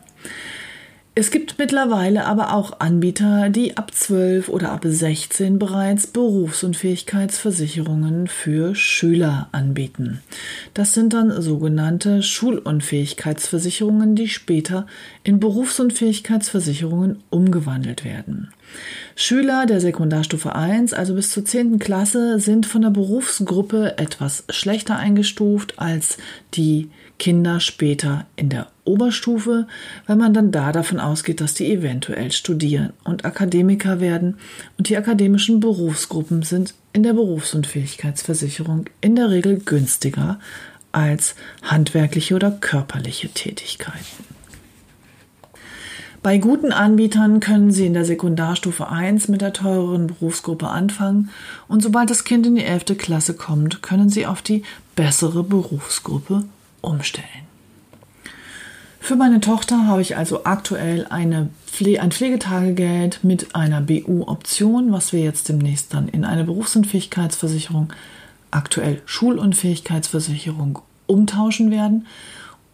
Es 1.16 1.30
gibt 1.30 1.60
mittlerweile 1.60 2.24
aber 2.24 2.54
auch 2.54 2.80
Anbieter, 2.80 3.48
die 3.48 3.76
ab 3.76 3.94
12 3.94 4.48
oder 4.48 4.72
ab 4.72 4.80
16 4.84 5.60
bereits 5.60 6.08
Berufsunfähigkeitsversicherungen 6.08 8.26
für 8.26 8.74
Schüler 8.74 9.48
anbieten. 9.52 10.22
Das 10.74 10.92
sind 10.92 11.12
dann 11.12 11.40
sogenannte 11.40 12.24
Schulunfähigkeitsversicherungen, 12.24 14.16
die 14.16 14.26
später 14.26 14.88
in 15.22 15.38
Berufsunfähigkeitsversicherungen 15.38 17.22
umgewandelt 17.30 18.04
werden. 18.04 18.50
Schüler 19.14 19.66
der 19.66 19.80
Sekundarstufe 19.80 20.56
1, 20.56 20.94
also 20.94 21.14
bis 21.14 21.30
zur 21.30 21.44
10. 21.44 21.78
Klasse, 21.78 22.40
sind 22.40 22.66
von 22.66 22.82
der 22.82 22.90
Berufsgruppe 22.90 23.98
etwas 23.98 24.42
schlechter 24.48 24.96
eingestuft 24.96 25.78
als 25.78 26.18
die 26.54 26.90
Kinder 27.18 27.60
später 27.60 28.26
in 28.36 28.48
der 28.48 28.68
Oberstufe, 28.84 29.66
weil 30.06 30.16
man 30.16 30.34
dann 30.34 30.52
da 30.52 30.72
davon 30.72 31.00
ausgeht, 31.00 31.40
dass 31.40 31.54
die 31.54 31.72
eventuell 31.72 32.32
studieren 32.32 32.92
und 33.04 33.24
Akademiker 33.24 34.00
werden 34.00 34.36
und 34.76 34.88
die 34.88 34.96
akademischen 34.96 35.60
Berufsgruppen 35.60 36.42
sind 36.42 36.74
in 36.92 37.02
der 37.02 37.14
Berufsunfähigkeitsversicherung 37.14 38.86
in 39.00 39.16
der 39.16 39.30
Regel 39.30 39.58
günstiger 39.58 40.38
als 40.92 41.34
handwerkliche 41.62 42.34
oder 42.34 42.50
körperliche 42.50 43.28
Tätigkeiten. 43.28 44.24
Bei 46.22 46.38
guten 46.38 46.72
Anbietern 46.72 47.40
können 47.40 47.70
Sie 47.70 47.84
in 47.84 47.92
der 47.92 48.06
Sekundarstufe 48.06 48.88
1 48.88 49.28
mit 49.28 49.42
der 49.42 49.52
teureren 49.52 50.06
Berufsgruppe 50.06 50.68
anfangen 50.68 51.28
und 51.68 51.82
sobald 51.82 52.08
das 52.08 52.24
Kind 52.24 52.46
in 52.46 52.54
die 52.54 52.64
11. 52.64 52.96
Klasse 52.96 53.34
kommt, 53.34 53.82
können 53.82 54.08
Sie 54.08 54.26
auf 54.26 54.40
die 54.40 54.62
bessere 54.96 55.44
Berufsgruppe 55.44 56.44
umstellen. 56.84 57.44
Für 59.04 59.16
meine 59.16 59.40
Tochter 59.40 59.86
habe 59.86 60.00
ich 60.00 60.16
also 60.16 60.44
aktuell 60.44 61.06
eine 61.10 61.50
Pfle 61.66 62.00
ein 62.00 62.10
Pflegetagegeld 62.10 63.22
mit 63.22 63.54
einer 63.54 63.82
BU-Option, 63.82 64.92
was 64.92 65.12
wir 65.12 65.20
jetzt 65.20 65.50
demnächst 65.50 65.92
dann 65.92 66.08
in 66.08 66.24
eine 66.24 66.44
Berufsunfähigkeitsversicherung, 66.44 67.92
aktuell 68.50 69.02
Schulunfähigkeitsversicherung, 69.04 70.78
umtauschen 71.06 71.70
werden. 71.70 72.06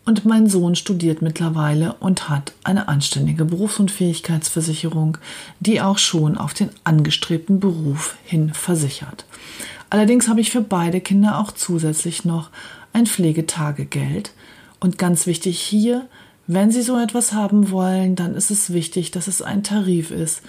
Und 0.04 0.24
mein 0.24 0.48
Sohn 0.48 0.76
studiert 0.76 1.20
mittlerweile 1.20 1.94
und 1.94 2.28
hat 2.28 2.52
eine 2.62 2.86
anständige 2.88 3.44
Berufsunfähigkeitsversicherung, 3.44 5.18
die 5.58 5.80
auch 5.80 5.98
schon 5.98 6.38
auf 6.38 6.54
den 6.54 6.70
angestrebten 6.84 7.58
Beruf 7.58 8.16
hin 8.24 8.54
versichert. 8.54 9.24
Allerdings 9.90 10.28
habe 10.28 10.40
ich 10.40 10.50
für 10.50 10.62
beide 10.62 11.00
Kinder 11.00 11.38
auch 11.38 11.50
zusätzlich 11.50 12.24
noch 12.24 12.50
ein 12.92 13.06
Pflegetagegeld. 13.06 14.32
Und 14.80 14.98
ganz 14.98 15.26
wichtig 15.26 15.60
hier, 15.60 16.06
wenn 16.46 16.70
Sie 16.70 16.82
so 16.82 16.98
etwas 16.98 17.32
haben 17.32 17.70
wollen, 17.70 18.16
dann 18.16 18.34
ist 18.34 18.50
es 18.50 18.72
wichtig, 18.72 19.10
dass 19.10 19.28
es 19.28 19.42
ein 19.42 19.62
Tarif 19.62 20.10
ist, 20.10 20.42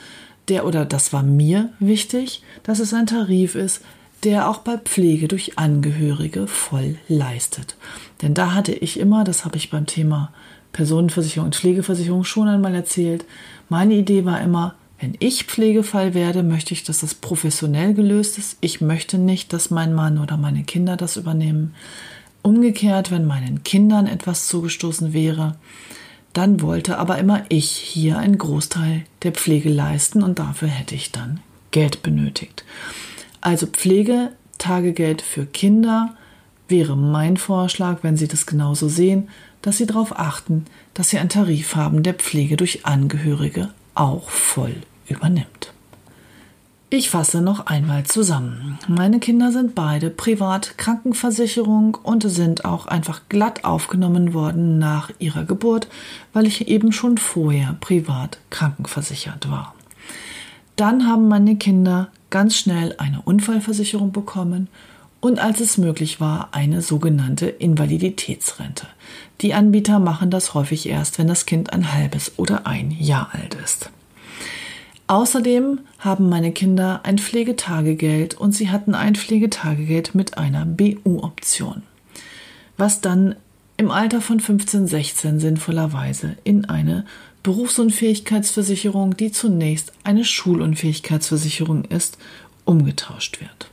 der, 0.48 0.66
oder 0.66 0.86
das 0.86 1.14
war 1.14 1.24
mir 1.24 1.70
wichtig, 1.80 2.42
dass 2.64 2.80
es 2.80 2.94
ein 2.94 3.06
Tarif 3.06 3.56
ist, 3.56 3.82
der 4.24 4.50
auch 4.50 4.60
bei 4.60 4.78
Pflege 4.78 5.28
durch 5.28 5.58
Angehörige 5.58 6.48
voll 6.48 6.98
leistet. 7.08 7.76
Denn 8.22 8.34
da 8.34 8.54
hatte 8.54 8.72
ich 8.72 9.00
immer, 9.00 9.24
das 9.24 9.46
habe 9.46 9.58
ich 9.58 9.70
beim 9.70 9.86
Thema 9.86 10.32
Personenversicherung 10.74 11.48
und 11.48 11.56
Pflegeversicherung 11.56 12.24
schon 12.24 12.48
einmal 12.48 12.76
erzählt, 12.76 13.26
meine 13.70 13.96
Idee 13.96 14.26
war 14.26 14.42
immer, 14.42 14.76
wenn 15.00 15.16
ich 15.20 15.46
Pflegefall 15.46 16.14
werde, 16.14 16.44
möchte 16.44 16.74
ich, 16.74 16.84
dass 16.84 17.00
das 17.00 17.16
professionell 17.16 17.96
gelöst 17.96 18.38
ist. 18.38 18.58
Ich 18.62 18.82
möchte 18.82 19.18
nicht, 19.18 19.52
dass 19.52 19.72
mein 19.72 19.96
Mann 19.96 20.20
oder 20.20 20.38
meine 20.38 20.64
Kinder 20.64 20.96
das 20.96 21.18
übernehmen. 21.18 21.74
Umgekehrt, 22.42 23.12
wenn 23.12 23.26
meinen 23.26 23.64
Kindern 23.64 24.08
etwas 24.08 24.48
zugestoßen 24.48 25.14
wäre, 25.14 25.56
dann 26.34 26.62
wollte 26.62 26.98
aber 26.98 27.18
immer 27.18 27.44
ich 27.50 27.70
hier 27.70 28.18
einen 28.18 28.38
Großteil 28.38 29.04
der 29.24 29.32
Pflege 29.34 29.70
leisten 29.70 30.24
und 30.24 30.40
dafür 30.40 30.70
hätte 30.70 30.96
ich 30.96 31.12
dann 31.12 31.42
Geld 31.72 32.04
benötigt. 32.04 32.64
Also 33.42 33.68
Pflegetagegeld 33.68 35.22
für 35.22 35.46
Kinder 35.46 36.16
wäre 36.68 36.96
mein 36.96 37.38
Vorschlag, 37.38 38.00
wenn 38.02 38.18
Sie 38.18 38.28
das 38.28 38.46
genauso 38.46 38.88
sehen, 38.88 39.30
dass 39.62 39.78
Sie 39.78 39.86
darauf 39.86 40.18
achten, 40.18 40.66
dass 40.94 41.10
Sie 41.10 41.18
einen 41.18 41.30
Tarif 41.30 41.76
haben, 41.76 42.02
der 42.02 42.14
Pflege 42.14 42.58
durch 42.58 42.86
Angehörige 42.86 43.70
auch 43.94 44.30
voll 44.30 44.76
übernimmt. 45.08 45.71
Ich 46.94 47.10
fasse 47.10 47.42
noch 47.42 47.68
einmal 47.68 48.04
zusammen. 48.04 48.78
Meine 48.90 49.22
Kinder 49.22 49.54
sind 49.54 49.76
beide 49.76 50.10
privat 50.10 50.78
Krankenversicherung 50.78 51.96
und 51.96 52.24
sind 52.24 52.66
auch 52.66 52.86
einfach 52.86 53.22
glatt 53.30 53.64
aufgenommen 53.64 54.34
worden 54.34 54.78
nach 54.78 55.10
ihrer 55.18 55.46
Geburt, 55.46 55.88
weil 56.34 56.46
ich 56.46 56.68
eben 56.68 56.92
schon 56.92 57.18
vorher 57.18 57.78
privat 57.80 58.40
krankenversichert 58.50 59.50
war. 59.50 59.74
Dann 60.76 61.08
haben 61.08 61.30
meine 61.30 61.56
Kinder 61.56 62.10
ganz 62.30 62.58
schnell 62.58 62.94
eine 62.98 63.22
Unfallversicherung 63.22 64.12
bekommen 64.12 64.68
und 65.22 65.40
als 65.40 65.62
es 65.62 65.78
möglich 65.78 66.20
war, 66.20 66.50
eine 66.52 66.82
sogenannte 66.82 67.48
Invaliditätsrente. 67.48 68.86
Die 69.40 69.54
Anbieter 69.54 70.00
machen 70.00 70.30
das 70.30 70.54
häufig 70.56 70.90
erst, 70.90 71.20
wenn 71.20 71.30
das 71.30 71.46
Kind 71.46 71.72
ein 71.72 71.94
halbes 71.94 72.34
oder 72.36 72.68
ein 72.68 72.92
Jahr 72.92 73.30
alt 73.32 73.56
ist. 73.64 73.92
Außerdem 75.12 75.80
haben 76.00 76.30
meine 76.30 76.54
Kinder 76.54 77.02
ein 77.04 77.18
Pflegetagegeld 77.18 78.34
und 78.36 78.54
sie 78.54 78.70
hatten 78.70 78.96
ein 78.96 79.16
Pflegetagegeld 79.16 80.16
mit 80.16 80.38
einer 80.38 80.66
BU-Option, 80.66 81.84
was 82.78 83.02
dann 83.02 83.36
im 83.76 83.92
Alter 83.92 84.22
von 84.22 84.40
15, 84.40 84.88
16 84.88 85.42
sinnvollerweise 85.42 86.38
in 86.46 86.64
eine 86.64 87.06
Berufsunfähigkeitsversicherung, 87.44 89.18
die 89.18 89.34
zunächst 89.34 89.92
eine 90.06 90.24
Schulunfähigkeitsversicherung 90.24 91.84
ist, 91.84 92.18
umgetauscht 92.64 93.42
wird. 93.42 93.70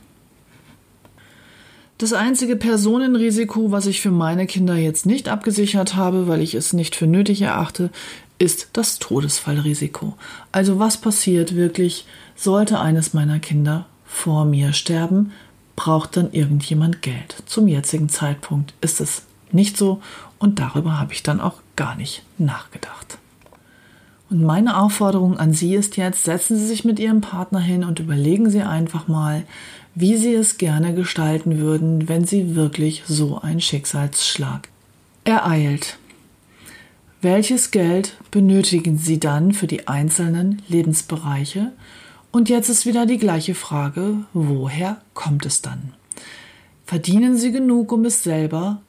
Das 1.99 2.11
einzige 2.11 2.57
Personenrisiko, 2.57 3.71
was 3.71 3.85
ich 3.85 4.01
für 4.01 4.11
meine 4.11 4.45
Kinder 4.45 4.75
jetzt 4.75 5.05
nicht 5.05 5.29
abgesichert 5.29 5.95
habe, 5.95 6.27
weil 6.27 6.41
ich 6.41 6.53
es 6.53 6.73
nicht 6.73 6.97
für 6.97 7.07
nötig 7.07 7.41
erachte, 7.41 7.91
ist 8.39 8.69
das 8.73 8.99
Todesfallrisiko. 8.99 10.15
Also 10.51 10.79
was 10.79 10.97
passiert 10.97 11.55
wirklich, 11.55 12.05
sollte 12.35 12.79
eines 12.79 13.13
meiner 13.13 13.39
Kinder 13.39 13.85
vor 14.05 14.45
mir 14.45 14.73
sterben, 14.73 15.31
braucht 15.75 16.17
dann 16.17 16.31
irgendjemand 16.31 17.01
Geld. 17.01 17.43
Zum 17.45 17.67
jetzigen 17.67 18.09
Zeitpunkt 18.09 18.73
ist 18.81 18.99
es 18.99 19.23
nicht 19.51 19.77
so 19.77 20.01
und 20.39 20.59
darüber 20.59 20.99
habe 20.99 21.13
ich 21.13 21.23
dann 21.23 21.39
auch 21.39 21.61
gar 21.75 21.95
nicht 21.95 22.23
nachgedacht. 22.37 23.17
Und 24.29 24.43
meine 24.43 24.77
Aufforderung 24.77 25.37
an 25.37 25.53
Sie 25.53 25.73
ist 25.73 25.97
jetzt, 25.97 26.23
setzen 26.23 26.57
Sie 26.57 26.67
sich 26.67 26.85
mit 26.85 26.99
Ihrem 26.99 27.21
Partner 27.21 27.59
hin 27.59 27.83
und 27.83 27.99
überlegen 27.99 28.49
Sie 28.49 28.61
einfach 28.61 29.07
mal, 29.07 29.43
wie 29.95 30.17
Sie 30.17 30.33
es 30.33 30.57
gerne 30.57 30.93
gestalten 30.93 31.57
würden, 31.59 32.07
wenn 32.07 32.25
Sie 32.25 32.55
wirklich 32.55 33.03
so 33.07 33.41
einen 33.41 33.59
Schicksalsschlag 33.59 34.69
ereilt. 35.23 35.97
Welches 37.21 37.71
Geld 37.71 38.15
benötigen 38.31 38.97
Sie 38.97 39.19
dann 39.19 39.51
für 39.51 39.67
die 39.67 39.89
einzelnen 39.89 40.61
Lebensbereiche? 40.69 41.73
Und 42.31 42.47
jetzt 42.47 42.69
ist 42.69 42.85
wieder 42.85 43.05
die 43.05 43.17
gleiche 43.17 43.55
Frage, 43.55 44.19
woher 44.31 45.01
kommt 45.13 45.45
es 45.45 45.61
dann? 45.61 45.91
Verdienen 46.85 47.35
Sie 47.35 47.51
genug, 47.51 47.91
um 47.91 48.05
es 48.05 48.23
selber 48.23 48.79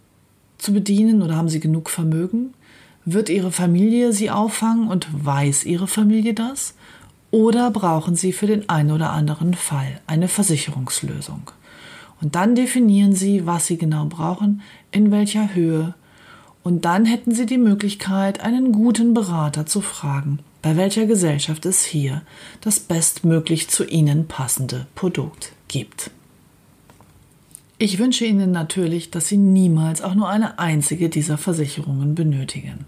zu 0.58 0.72
bedienen 0.72 1.22
oder 1.22 1.34
haben 1.34 1.48
Sie 1.48 1.58
genug 1.58 1.90
Vermögen? 1.90 2.54
Wird 3.04 3.30
Ihre 3.30 3.50
Familie 3.50 4.12
Sie 4.12 4.30
auffangen 4.30 4.86
und 4.86 5.08
weiß 5.12 5.64
Ihre 5.64 5.88
Familie 5.88 6.32
das? 6.32 6.74
Oder 7.32 7.72
brauchen 7.72 8.14
Sie 8.14 8.32
für 8.32 8.46
den 8.46 8.68
einen 8.68 8.92
oder 8.92 9.10
anderen 9.10 9.54
Fall 9.54 10.00
eine 10.06 10.28
Versicherungslösung? 10.28 11.50
Und 12.20 12.36
dann 12.36 12.54
definieren 12.54 13.12
Sie, 13.12 13.44
was 13.44 13.66
Sie 13.66 13.76
genau 13.76 14.04
brauchen, 14.04 14.62
in 14.92 15.10
welcher 15.10 15.52
Höhe 15.52 15.94
und 16.62 16.84
dann 16.84 17.06
hätten 17.06 17.32
Sie 17.34 17.46
die 17.46 17.58
Möglichkeit, 17.58 18.40
einen 18.40 18.72
guten 18.72 19.14
Berater 19.14 19.66
zu 19.66 19.80
fragen, 19.80 20.40
bei 20.62 20.76
welcher 20.76 21.06
Gesellschaft 21.06 21.64
es 21.64 21.84
hier 21.84 22.22
das 22.60 22.80
bestmöglich 22.80 23.68
zu 23.68 23.84
Ihnen 23.84 24.28
passende 24.28 24.86
Produkt 24.94 25.52
gibt. 25.68 26.10
Ich 27.82 27.98
wünsche 27.98 28.26
Ihnen 28.26 28.50
natürlich, 28.50 29.10
dass 29.10 29.28
Sie 29.28 29.38
niemals 29.38 30.02
auch 30.02 30.14
nur 30.14 30.28
eine 30.28 30.58
einzige 30.58 31.08
dieser 31.08 31.38
Versicherungen 31.38 32.14
benötigen. 32.14 32.84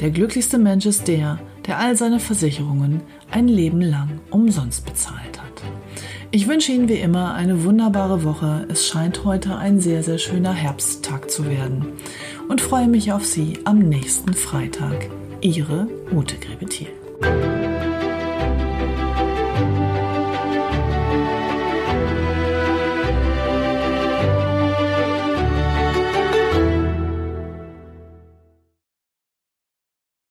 Der 0.00 0.10
glücklichste 0.10 0.58
Mensch 0.58 0.86
ist 0.86 1.06
der, 1.06 1.38
der 1.68 1.78
all 1.78 1.96
seine 1.96 2.18
Versicherungen 2.18 3.02
ein 3.30 3.46
Leben 3.46 3.80
lang 3.80 4.18
umsonst 4.30 4.86
bezahlt 4.86 5.40
hat. 5.40 5.62
Ich 6.34 6.48
wünsche 6.48 6.72
Ihnen 6.72 6.88
wie 6.88 6.94
immer 6.94 7.34
eine 7.34 7.62
wunderbare 7.62 8.24
Woche. 8.24 8.66
Es 8.68 8.88
scheint 8.88 9.24
heute 9.24 9.56
ein 9.56 9.78
sehr, 9.78 10.02
sehr 10.02 10.18
schöner 10.18 10.52
Herbsttag 10.52 11.30
zu 11.30 11.48
werden. 11.48 11.92
Und 12.48 12.60
freue 12.60 12.88
mich 12.88 13.12
auf 13.12 13.24
Sie 13.24 13.60
am 13.62 13.78
nächsten 13.78 14.34
Freitag. 14.34 15.10
Ihre 15.40 15.86
Ute 16.10 16.34
Grebethiel. 16.38 16.88